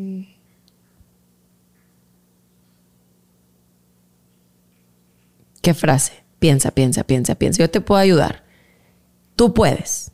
¿Qué 5.69 5.75
frase? 5.75 6.25
Piensa, 6.39 6.71
piensa, 6.71 7.05
piensa, 7.05 7.35
piensa. 7.35 7.59
Yo 7.59 7.69
te 7.69 7.83
puedo 7.83 8.01
ayudar. 8.01 8.43
Tú 9.37 9.53
puedes. 9.53 10.13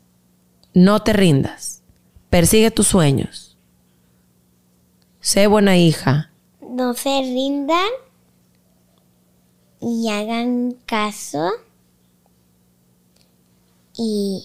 No 0.73 1.01
te 1.01 1.13
rindas. 1.13 1.81
Persigue 2.29 2.71
tus 2.71 2.87
sueños. 2.87 3.57
Sé 5.21 5.47
buena 5.47 5.77
hija. 5.77 6.29
no 6.59 6.93
se 6.93 7.21
rindan 7.21 7.87
y 9.79 10.09
hagan 10.09 10.75
caso 10.85 11.51
y 13.97 14.43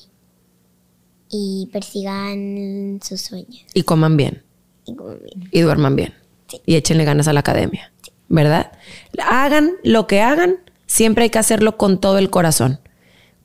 y 1.28 1.68
persigan 1.72 3.00
sus 3.02 3.20
sueños 3.20 3.64
Y 3.74 3.82
coman 3.82 4.16
bien. 4.16 4.44
y 4.86 4.94
como 4.94 5.16
bien. 5.16 5.48
Y 5.50 5.60
duerman 5.62 5.96
bien. 5.96 6.14
Sí. 6.46 6.62
Y 6.66 6.76
échenle 6.76 7.04
ganas 7.04 7.26
a 7.26 7.32
la 7.32 7.40
academia. 7.40 7.92
¿Verdad? 8.28 8.70
Hagan 9.18 9.72
lo 9.82 10.06
que 10.06 10.20
hagan. 10.20 10.60
Siempre 11.00 11.24
hay 11.24 11.30
que 11.30 11.38
hacerlo 11.38 11.78
con 11.78 11.98
todo 11.98 12.18
el 12.18 12.28
corazón. 12.28 12.78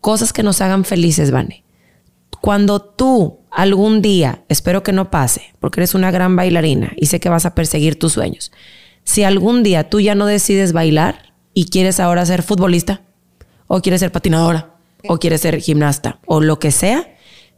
Cosas 0.01 0.33
que 0.33 0.43
nos 0.43 0.59
hagan 0.59 0.83
felices, 0.83 1.31
Vane. 1.31 1.63
Cuando 2.41 2.81
tú 2.81 3.39
algún 3.49 4.01
día, 4.01 4.43
espero 4.49 4.83
que 4.83 4.91
no 4.91 5.09
pase, 5.09 5.53
porque 5.61 5.79
eres 5.79 5.95
una 5.95 6.11
gran 6.11 6.35
bailarina 6.35 6.91
y 6.97 7.05
sé 7.05 7.21
que 7.21 7.29
vas 7.29 7.45
a 7.45 7.55
perseguir 7.55 7.97
tus 7.97 8.11
sueños. 8.11 8.51
Si 9.05 9.23
algún 9.23 9.63
día 9.63 9.89
tú 9.89 10.01
ya 10.01 10.15
no 10.15 10.25
decides 10.25 10.73
bailar 10.73 11.33
y 11.53 11.69
quieres 11.69 12.01
ahora 12.01 12.25
ser 12.25 12.43
futbolista, 12.43 13.03
o 13.67 13.79
quieres 13.79 14.01
ser 14.01 14.11
patinadora, 14.11 14.75
o 15.07 15.17
quieres 15.17 15.39
ser 15.39 15.61
gimnasta, 15.61 16.19
o 16.25 16.41
lo 16.41 16.59
que 16.59 16.71
sea, 16.71 17.07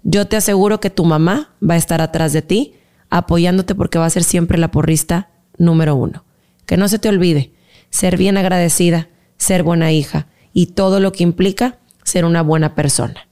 yo 0.04 0.28
te 0.28 0.36
aseguro 0.36 0.80
que 0.80 0.92
tu 0.92 1.06
mamá 1.06 1.56
va 1.68 1.74
a 1.74 1.78
estar 1.78 2.02
atrás 2.02 2.34
de 2.34 2.44
ti 2.44 2.76
apoyándote 3.10 3.74
porque 3.74 3.98
va 3.98 4.06
a 4.06 4.12
ser 4.12 4.24
siempre 4.24 4.60
la 4.60 4.70
porrista 4.70 5.32
número 5.58 5.96
uno. 5.96 6.24
Que 6.68 6.78
no 6.78 6.88
se 6.88 7.00
te 7.00 7.10
olvide 7.10 7.52
ser 7.90 8.16
bien 8.16 8.38
agradecida, 8.38 9.10
ser 9.38 9.64
buena 9.64 9.92
hija 9.92 10.28
y 10.54 10.68
todo 10.68 11.00
lo 11.00 11.12
que 11.12 11.24
implica 11.24 11.80
ser 12.04 12.26
una 12.26 12.42
buena 12.42 12.76
persona. 12.76 13.28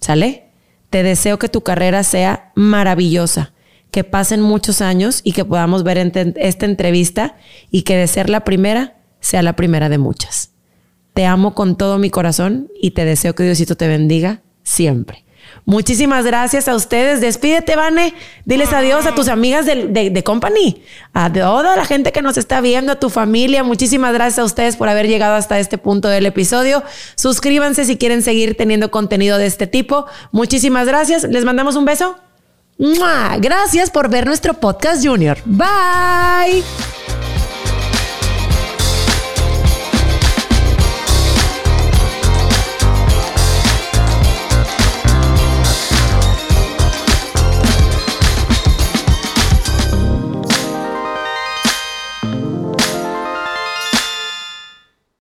¿Sale? 0.00 0.48
Te 0.88 1.02
deseo 1.02 1.38
que 1.38 1.48
tu 1.48 1.62
carrera 1.62 2.02
sea 2.02 2.52
maravillosa, 2.54 3.52
que 3.90 4.04
pasen 4.04 4.40
muchos 4.40 4.80
años 4.80 5.20
y 5.24 5.32
que 5.32 5.44
podamos 5.44 5.82
ver 5.82 5.98
esta 5.98 6.66
entrevista 6.66 7.36
y 7.70 7.82
que 7.82 7.96
de 7.96 8.06
ser 8.06 8.30
la 8.30 8.44
primera 8.44 8.96
sea 9.20 9.42
la 9.42 9.54
primera 9.54 9.88
de 9.88 9.98
muchas. 9.98 10.52
Te 11.14 11.26
amo 11.26 11.54
con 11.54 11.76
todo 11.76 11.98
mi 11.98 12.10
corazón 12.10 12.68
y 12.80 12.92
te 12.92 13.04
deseo 13.04 13.34
que 13.34 13.42
Diosito 13.42 13.76
te 13.76 13.88
bendiga 13.88 14.42
siempre. 14.62 15.24
Muchísimas 15.64 16.24
gracias 16.24 16.68
a 16.68 16.74
ustedes. 16.74 17.20
Despídete, 17.20 17.76
Vane. 17.76 18.14
Diles 18.44 18.72
adiós 18.72 19.06
a 19.06 19.14
tus 19.14 19.28
amigas 19.28 19.66
de, 19.66 19.86
de- 19.88 20.10
de 20.10 20.24
Company, 20.24 20.82
a 21.12 21.32
toda 21.32 21.76
la 21.76 21.84
gente 21.84 22.12
que 22.12 22.22
nos 22.22 22.36
está 22.36 22.60
viendo, 22.60 22.92
a 22.92 22.96
tu 22.96 23.10
familia. 23.10 23.62
Muchísimas 23.62 24.12
gracias 24.12 24.38
a 24.38 24.44
ustedes 24.44 24.76
por 24.76 24.88
haber 24.88 25.06
llegado 25.08 25.34
hasta 25.34 25.58
este 25.58 25.78
punto 25.78 26.08
del 26.08 26.26
episodio. 26.26 26.82
Suscríbanse 27.14 27.84
si 27.84 27.96
quieren 27.96 28.22
seguir 28.22 28.56
teniendo 28.56 28.90
contenido 28.90 29.38
de 29.38 29.46
este 29.46 29.66
tipo. 29.66 30.06
Muchísimas 30.32 30.86
gracias. 30.86 31.24
Les 31.24 31.44
mandamos 31.44 31.76
un 31.76 31.84
beso. 31.84 32.16
¡Mua! 32.78 33.36
Gracias 33.38 33.90
por 33.90 34.08
ver 34.08 34.24
nuestro 34.26 34.54
podcast, 34.54 35.06
Junior. 35.06 35.36
Bye. 35.44 36.62